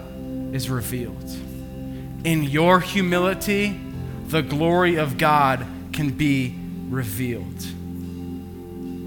is 0.54 0.68
revealed. 0.70 1.30
In 2.24 2.42
your 2.42 2.80
humility, 2.80 3.78
the 4.28 4.42
glory 4.42 4.96
of 4.96 5.18
God 5.18 5.66
can 5.98 6.10
be 6.10 6.54
revealed. 6.90 7.66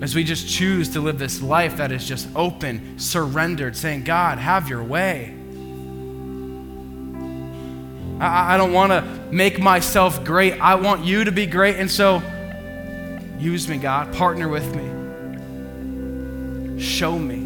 As 0.03 0.13
we 0.13 0.25
just 0.25 0.49
choose 0.49 0.89
to 0.89 0.99
live 0.99 1.17
this 1.17 1.41
life 1.41 1.77
that 1.77 1.89
is 1.93 2.05
just 2.05 2.27
open, 2.35 2.99
surrendered, 2.99 3.77
saying, 3.77 4.03
God, 4.03 4.39
have 4.39 4.67
your 4.67 4.83
way. 4.83 5.33
I, 8.19 8.55
I 8.55 8.57
don't 8.57 8.73
want 8.73 8.91
to 8.91 9.03
make 9.31 9.57
myself 9.57 10.25
great. 10.25 10.59
I 10.59 10.75
want 10.75 11.05
you 11.05 11.23
to 11.23 11.31
be 11.31 11.45
great. 11.45 11.77
And 11.77 11.89
so, 11.89 12.21
use 13.39 13.69
me, 13.69 13.77
God. 13.77 14.13
Partner 14.13 14.49
with 14.49 14.75
me. 14.75 14.83
Show 16.77 17.17
me. 17.17 17.39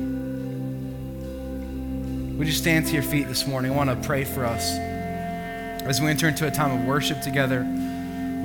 Would 2.35 2.47
you 2.47 2.53
stand 2.53 2.87
to 2.87 2.93
your 2.93 3.03
feet 3.03 3.27
this 3.27 3.45
morning? 3.45 3.73
I 3.73 3.75
want 3.75 3.91
to 3.91 4.07
pray 4.07 4.23
for 4.23 4.43
us. 4.43 4.71
As 4.71 6.01
we 6.01 6.07
enter 6.07 6.27
into 6.27 6.47
a 6.47 6.51
time 6.51 6.79
of 6.79 6.87
worship 6.87 7.21
together, 7.21 7.63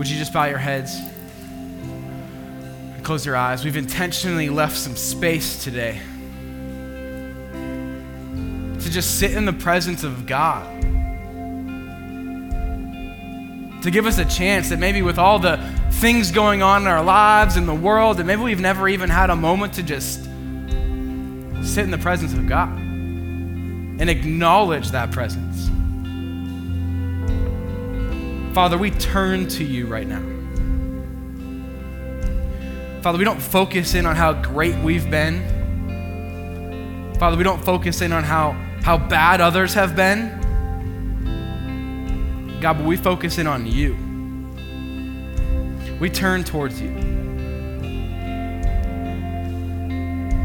would 0.01 0.09
you 0.09 0.17
just 0.17 0.33
bow 0.33 0.47
your 0.47 0.57
heads 0.57 0.99
and 1.45 3.05
close 3.05 3.27
your 3.27 3.37
eyes? 3.37 3.67
We've 3.67 3.77
intentionally 3.77 4.49
left 4.49 4.79
some 4.79 4.97
space 4.97 5.63
today 5.63 6.01
to 7.53 8.91
just 8.91 9.19
sit 9.19 9.33
in 9.35 9.45
the 9.45 9.53
presence 9.53 10.03
of 10.03 10.25
God 10.25 10.67
to 13.83 13.91
give 13.91 14.07
us 14.07 14.17
a 14.17 14.25
chance 14.25 14.71
that 14.71 14.79
maybe 14.79 15.03
with 15.03 15.19
all 15.19 15.39
the 15.39 15.59
things 15.91 16.31
going 16.31 16.63
on 16.63 16.81
in 16.81 16.89
our 16.89 17.05
lives 17.05 17.57
and 17.57 17.69
the 17.69 17.75
world, 17.75 18.17
that 18.17 18.25
maybe 18.25 18.41
we've 18.41 18.59
never 18.59 18.89
even 18.89 19.11
had 19.11 19.29
a 19.29 19.37
moment 19.37 19.75
to 19.75 19.83
just 19.83 20.25
sit 21.63 21.85
in 21.85 21.91
the 21.91 22.01
presence 22.01 22.33
of 22.33 22.49
God 22.49 22.75
and 22.79 24.09
acknowledge 24.09 24.93
that 24.93 25.11
presence. 25.11 25.70
Father, 28.53 28.77
we 28.77 28.91
turn 28.91 29.47
to 29.49 29.65
you 29.65 29.87
right 29.87 30.07
now. 30.07 30.23
Father, 33.01 33.17
we 33.17 33.25
don't 33.25 33.41
focus 33.41 33.95
in 33.95 34.07
on 34.07 34.17
how 34.17 34.33
great 34.33 34.77
we've 34.79 35.09
been. 35.09 35.59
Father, 37.19 37.37
we 37.37 37.45
don't 37.45 37.65
focus 37.65 38.01
in 38.01 38.13
on 38.13 38.25
how, 38.25 38.53
how 38.83 38.99
bad 38.99 39.41
others 39.41 39.73
have 39.75 39.95
been. 39.95 40.39
God, 42.61 42.79
but 42.79 42.87
we 42.87 42.97
focus 42.97 43.39
in 43.39 43.47
on 43.47 43.67
you. 43.67 43.97
We 46.01 46.11
turn 46.11 46.43
towards 46.45 46.81
you. 46.81 46.91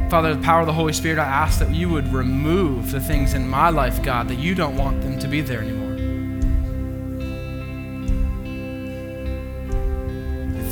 Father, 0.10 0.36
the 0.36 0.42
power 0.44 0.60
of 0.62 0.68
the 0.68 0.74
Holy 0.74 0.94
Spirit, 0.94 1.18
I 1.18 1.26
ask 1.26 1.60
that 1.60 1.74
you 1.74 1.90
would 1.90 2.14
remove 2.14 2.92
the 2.92 3.02
things 3.02 3.34
in 3.34 3.48
my 3.48 3.70
life, 3.70 4.04
God, 4.04 4.28
that 4.28 4.38
you 4.38 4.54
don't 4.54 4.78
want 4.78 5.02
them 5.02 5.18
to 5.20 5.28
be 5.28 5.42
there 5.42 5.62
anymore. 5.62 5.85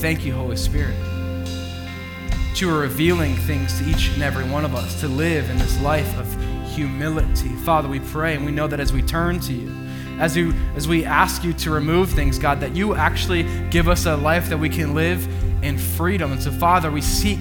Thank 0.04 0.26
you, 0.26 0.34
Holy 0.34 0.58
Spirit, 0.58 0.98
that 1.46 2.60
you 2.60 2.70
are 2.70 2.80
revealing 2.80 3.38
things 3.38 3.80
to 3.80 3.90
each 3.90 4.10
and 4.10 4.22
every 4.22 4.44
one 4.44 4.66
of 4.66 4.76
us 4.76 5.00
to 5.00 5.08
live 5.08 5.50
in 5.50 5.58
this 5.58 5.80
life 5.80 6.20
of 6.20 6.28
humility. 6.74 7.48
Father, 7.64 7.88
we 7.88 8.02
pray 8.02 8.36
and 8.36 8.46
we 8.46 8.52
know 8.52 8.68
that 8.68 8.82
as 8.82 8.92
we 8.92 9.02
turn 9.02 9.40
to 9.40 9.54
you, 9.54 9.74
as, 10.20 10.36
you, 10.36 10.54
as 10.76 10.90
we 10.90 11.06
ask 11.06 11.46
you 11.46 11.54
to 11.54 11.72
remove 11.72 12.10
things, 12.10 12.38
God, 12.38 12.60
that 12.60 12.76
you 12.76 12.96
actually 12.96 13.44
give 13.70 13.88
us 13.88 14.06
a 14.06 14.18
life 14.18 14.50
that 14.50 14.58
we 14.58 14.68
can 14.68 14.94
live 14.94 15.26
in 15.64 15.78
freedom. 15.78 16.34
And 16.34 16.44
so, 16.44 16.52
Father, 16.52 16.92
we 16.92 17.00
seek 17.00 17.40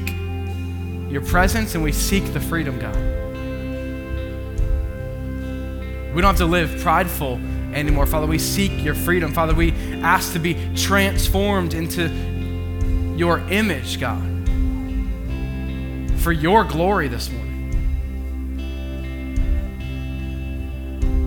your 1.10 1.22
presence 1.22 1.74
and 1.74 1.82
we 1.82 1.90
seek 1.90 2.32
the 2.32 2.40
freedom, 2.40 2.78
God. 2.78 2.94
We 6.14 6.22
don't 6.22 6.30
have 6.30 6.36
to 6.36 6.46
live 6.46 6.80
prideful 6.80 7.40
anymore, 7.74 8.06
Father. 8.06 8.28
We 8.28 8.38
seek 8.38 8.84
your 8.84 8.94
freedom. 8.94 9.32
Father, 9.32 9.52
we 9.52 9.72
ask 10.02 10.32
to 10.34 10.38
be 10.38 10.54
transformed 10.76 11.74
into 11.74 12.30
your 13.16 13.38
image, 13.50 14.00
God, 14.00 14.22
for 16.20 16.32
your 16.32 16.64
glory 16.64 17.08
this 17.08 17.30
morning. 17.30 17.48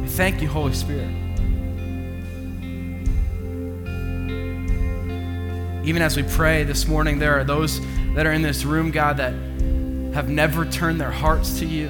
We 0.02 0.08
thank 0.08 0.42
you, 0.42 0.48
Holy 0.48 0.74
Spirit. 0.74 1.12
Even 5.86 6.02
as 6.02 6.18
we 6.18 6.24
pray 6.24 6.64
this 6.64 6.88
morning, 6.88 7.20
there 7.20 7.38
are 7.38 7.44
those 7.44 7.80
that 8.16 8.26
are 8.26 8.32
in 8.32 8.42
this 8.42 8.66
room, 8.66 8.90
God, 8.90 9.18
that 9.18 9.34
have 10.16 10.30
never 10.30 10.66
turned 10.66 11.00
their 11.00 11.12
hearts 11.12 11.60
to 11.60 11.66
you. 11.66 11.90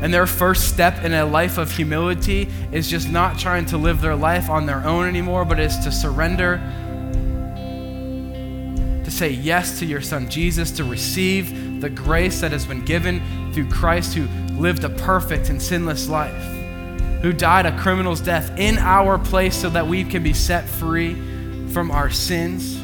And 0.00 0.12
their 0.12 0.26
first 0.26 0.68
step 0.68 1.04
in 1.04 1.14
a 1.14 1.24
life 1.24 1.58
of 1.58 1.70
humility 1.70 2.48
is 2.72 2.90
just 2.90 3.08
not 3.08 3.38
trying 3.38 3.66
to 3.66 3.78
live 3.78 4.00
their 4.00 4.16
life 4.16 4.50
on 4.50 4.66
their 4.66 4.84
own 4.84 5.06
anymore, 5.06 5.44
but 5.44 5.60
is 5.60 5.78
to 5.78 5.92
surrender, 5.92 6.60
say 9.16 9.30
yes 9.30 9.78
to 9.78 9.86
your 9.86 10.02
son 10.02 10.28
Jesus, 10.28 10.70
to 10.72 10.84
receive 10.84 11.80
the 11.80 11.88
grace 11.88 12.40
that 12.42 12.52
has 12.52 12.66
been 12.66 12.84
given 12.84 13.22
through 13.52 13.68
Christ 13.70 14.14
who 14.14 14.26
lived 14.54 14.84
a 14.84 14.90
perfect 14.90 15.48
and 15.48 15.60
sinless 15.60 16.06
life, 16.08 16.42
who 17.22 17.32
died 17.32 17.64
a 17.64 17.76
criminal's 17.78 18.20
death 18.20 18.52
in 18.58 18.76
our 18.78 19.18
place 19.18 19.56
so 19.56 19.70
that 19.70 19.86
we 19.86 20.04
can 20.04 20.22
be 20.22 20.34
set 20.34 20.68
free 20.68 21.14
from 21.70 21.90
our 21.90 22.10
sins. 22.10 22.76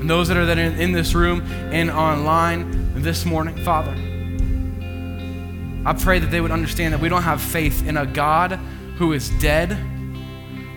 And 0.00 0.08
those 0.08 0.28
that 0.28 0.36
are 0.36 0.50
in 0.52 0.92
this 0.92 1.14
room 1.14 1.40
and 1.72 1.90
online 1.90 3.02
this 3.02 3.24
morning, 3.24 3.56
Father, 3.64 3.92
I 5.86 5.94
pray 5.94 6.18
that 6.18 6.30
they 6.30 6.42
would 6.42 6.50
understand 6.50 6.92
that 6.92 7.00
we 7.00 7.08
don't 7.08 7.22
have 7.22 7.40
faith 7.40 7.86
in 7.86 7.96
a 7.96 8.04
God 8.04 8.52
who 8.96 9.14
is 9.14 9.30
dead, 9.40 9.70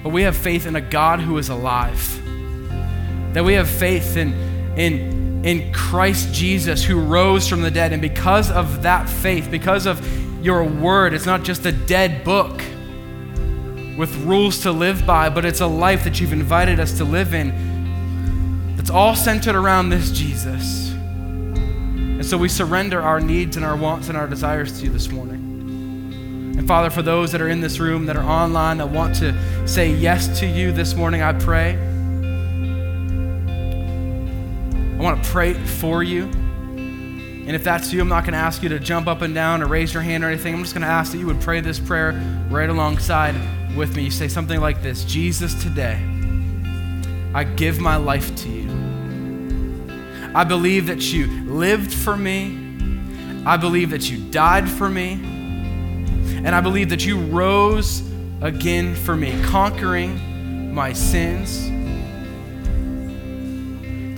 but 0.01 0.09
we 0.09 0.22
have 0.22 0.38
faith 0.38 0.66
in 0.66 0.78
a 0.78 0.82
God 0.82 1.20
who 1.20 1.38
is 1.38 1.49
alive. 1.49 2.22
That 3.34 3.43
we 3.43 3.53
have 3.53 3.69
faith 3.69 4.17
in, 4.17 4.34
in, 4.77 5.45
in 5.45 5.73
Christ 5.73 6.34
Jesus 6.34 6.84
who 6.84 6.99
rose 6.99 7.47
from 7.47 7.61
the 7.61 7.71
dead. 7.71 7.93
And 7.93 8.01
because 8.01 8.51
of 8.51 8.84
that 8.84 9.09
faith, 9.09 9.49
because 9.49 9.86
of 9.86 10.01
your 10.43 10.63
word, 10.63 11.13
it's 11.13 11.25
not 11.25 11.43
just 11.43 11.65
a 11.65 11.71
dead 11.71 12.23
book 12.23 12.61
with 13.97 14.15
rules 14.23 14.59
to 14.63 14.71
live 14.71 15.05
by, 15.05 15.29
but 15.29 15.45
it's 15.45 15.61
a 15.61 15.67
life 15.67 16.03
that 16.03 16.19
you've 16.19 16.34
invited 16.34 16.79
us 16.79 16.97
to 16.97 17.05
live 17.05 17.34
in 17.34 17.73
that's 18.75 18.89
all 18.89 19.15
centered 19.15 19.55
around 19.55 19.89
this 19.89 20.11
Jesus. 20.11 20.91
And 20.91 22.25
so 22.25 22.38
we 22.38 22.49
surrender 22.49 23.01
our 23.01 23.21
needs 23.21 23.55
and 23.55 23.65
our 23.65 23.77
wants 23.77 24.09
and 24.09 24.17
our 24.17 24.27
desires 24.27 24.79
to 24.79 24.86
you 24.86 24.91
this 24.91 25.09
morning. 25.09 26.55
And 26.57 26.67
Father, 26.67 26.89
for 26.89 27.01
those 27.01 27.31
that 27.31 27.41
are 27.41 27.47
in 27.47 27.61
this 27.61 27.79
room, 27.79 28.05
that 28.07 28.15
are 28.17 28.23
online, 28.23 28.79
that 28.79 28.89
want 28.89 29.15
to 29.15 29.67
say 29.67 29.93
yes 29.93 30.39
to 30.39 30.45
you 30.45 30.71
this 30.71 30.95
morning, 30.95 31.21
I 31.21 31.34
pray. 31.34 31.93
I 35.04 35.06
want 35.06 35.22
to 35.22 35.30
pray 35.32 35.54
for 35.54 36.01
you. 36.01 36.24
And 36.24 37.49
if 37.49 37.62
that's 37.62 37.91
you, 37.91 37.99
I'm 37.99 38.08
not 38.08 38.24
going 38.24 38.32
to 38.32 38.39
ask 38.39 38.64
you 38.64 38.70
to 38.70 38.80
jump 38.80 39.06
up 39.08 39.22
and 39.22 39.36
down 39.36 39.62
or 39.62 39.68
raise 39.68 39.93
your 39.93 40.01
hand 40.01 40.24
or 40.24 40.30
anything. 40.30 40.54
I'm 40.54 40.62
just 40.62 40.74
going 40.74 40.84
to 40.84 40.88
ask 40.88 41.12
that 41.12 41.18
you 41.18 41.26
would 41.26 41.41
pray 41.41 41.60
this 41.60 41.78
prayer 41.78 42.14
right 42.49 42.70
alongside 42.70 43.36
with 43.76 43.97
me. 43.97 44.04
You 44.04 44.12
say 44.12 44.30
something 44.30 44.62
like 44.62 44.82
this 44.82 45.04
Jesus, 45.04 45.62
today, 45.62 46.01
I 47.34 47.43
give 47.43 47.82
my 47.82 47.97
life 47.97 48.34
to 48.43 48.49
you. 48.49 48.72
I 50.34 50.45
believe 50.45 50.88
that 50.88 51.12
you 51.12 51.28
lived 51.51 51.93
for 51.93 52.16
me. 52.16 52.58
I 53.45 53.58
believe 53.58 53.89
that 53.89 54.10
you 54.10 54.32
died 54.32 54.70
for 54.70 54.89
me. 54.89 55.20
And 56.45 56.56
I 56.56 56.62
believe 56.62 56.88
that 56.91 57.06
you 57.06 57.20
rose 57.20 58.10
again 58.39 58.95
for 58.95 59.18
me, 59.18 59.38
conquering 59.43 60.74
my 60.74 60.93
sins. 60.93 61.82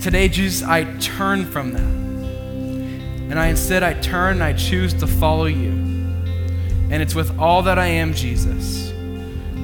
Today, 0.06 0.28
Jesus, 0.28 0.62
I 0.62 0.84
turn 1.00 1.44
from 1.44 1.72
that. 1.72 1.80
And 1.80 3.36
I 3.36 3.48
instead 3.48 3.82
I 3.82 3.92
turn 3.94 4.34
and 4.34 4.44
I 4.44 4.52
choose 4.52 4.94
to 4.94 5.06
follow 5.08 5.46
you. 5.46 5.70
And 6.90 7.02
it's 7.02 7.16
with 7.16 7.36
all 7.40 7.62
that 7.62 7.76
I 7.76 7.88
am, 7.88 8.14
Jesus. 8.14 8.92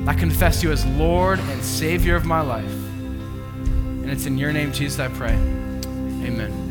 I 0.08 0.14
confess 0.14 0.64
you 0.64 0.72
as 0.72 0.84
Lord 0.84 1.38
and 1.38 1.62
Savior 1.62 2.16
of 2.16 2.24
my 2.24 2.40
life. 2.40 2.64
And 2.64 4.10
it's 4.10 4.26
in 4.26 4.36
your 4.36 4.52
name, 4.52 4.72
Jesus, 4.72 4.98
I 4.98 5.06
pray. 5.16 5.34
Amen. 5.34 6.61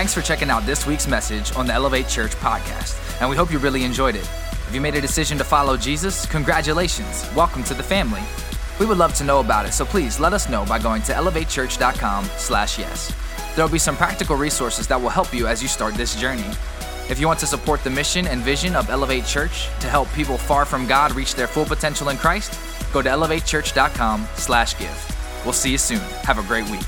Thanks 0.00 0.14
for 0.14 0.22
checking 0.22 0.48
out 0.48 0.64
this 0.64 0.86
week's 0.86 1.06
message 1.06 1.54
on 1.56 1.66
the 1.66 1.74
Elevate 1.74 2.08
Church 2.08 2.34
podcast, 2.36 2.96
and 3.20 3.28
we 3.28 3.36
hope 3.36 3.52
you 3.52 3.58
really 3.58 3.84
enjoyed 3.84 4.14
it. 4.14 4.26
If 4.66 4.74
you 4.74 4.80
made 4.80 4.94
a 4.94 5.00
decision 5.02 5.36
to 5.36 5.44
follow 5.44 5.76
Jesus, 5.76 6.24
congratulations. 6.24 7.28
Welcome 7.36 7.62
to 7.64 7.74
the 7.74 7.82
family. 7.82 8.22
We 8.78 8.86
would 8.86 8.96
love 8.96 9.12
to 9.16 9.24
know 9.24 9.40
about 9.40 9.66
it, 9.66 9.74
so 9.74 9.84
please 9.84 10.18
let 10.18 10.32
us 10.32 10.48
know 10.48 10.64
by 10.64 10.78
going 10.78 11.02
to 11.02 11.12
elevatechurch.com/yes. 11.12 13.12
There 13.54 13.62
will 13.62 13.70
be 13.70 13.78
some 13.78 13.94
practical 13.94 14.36
resources 14.36 14.86
that 14.86 14.98
will 14.98 15.10
help 15.10 15.34
you 15.34 15.46
as 15.46 15.60
you 15.60 15.68
start 15.68 15.92
this 15.96 16.16
journey. 16.16 16.48
If 17.10 17.20
you 17.20 17.26
want 17.26 17.40
to 17.40 17.46
support 17.46 17.84
the 17.84 17.90
mission 17.90 18.26
and 18.26 18.40
vision 18.40 18.74
of 18.76 18.88
Elevate 18.88 19.26
Church 19.26 19.68
to 19.80 19.90
help 19.90 20.10
people 20.14 20.38
far 20.38 20.64
from 20.64 20.86
God 20.86 21.14
reach 21.14 21.34
their 21.34 21.46
full 21.46 21.66
potential 21.66 22.08
in 22.08 22.16
Christ, 22.16 22.58
go 22.94 23.02
to 23.02 23.10
elevatechurch.com/give. 23.10 25.44
We'll 25.44 25.52
see 25.52 25.72
you 25.72 25.78
soon. 25.78 26.00
Have 26.24 26.38
a 26.38 26.42
great 26.44 26.66
week. 26.70 26.86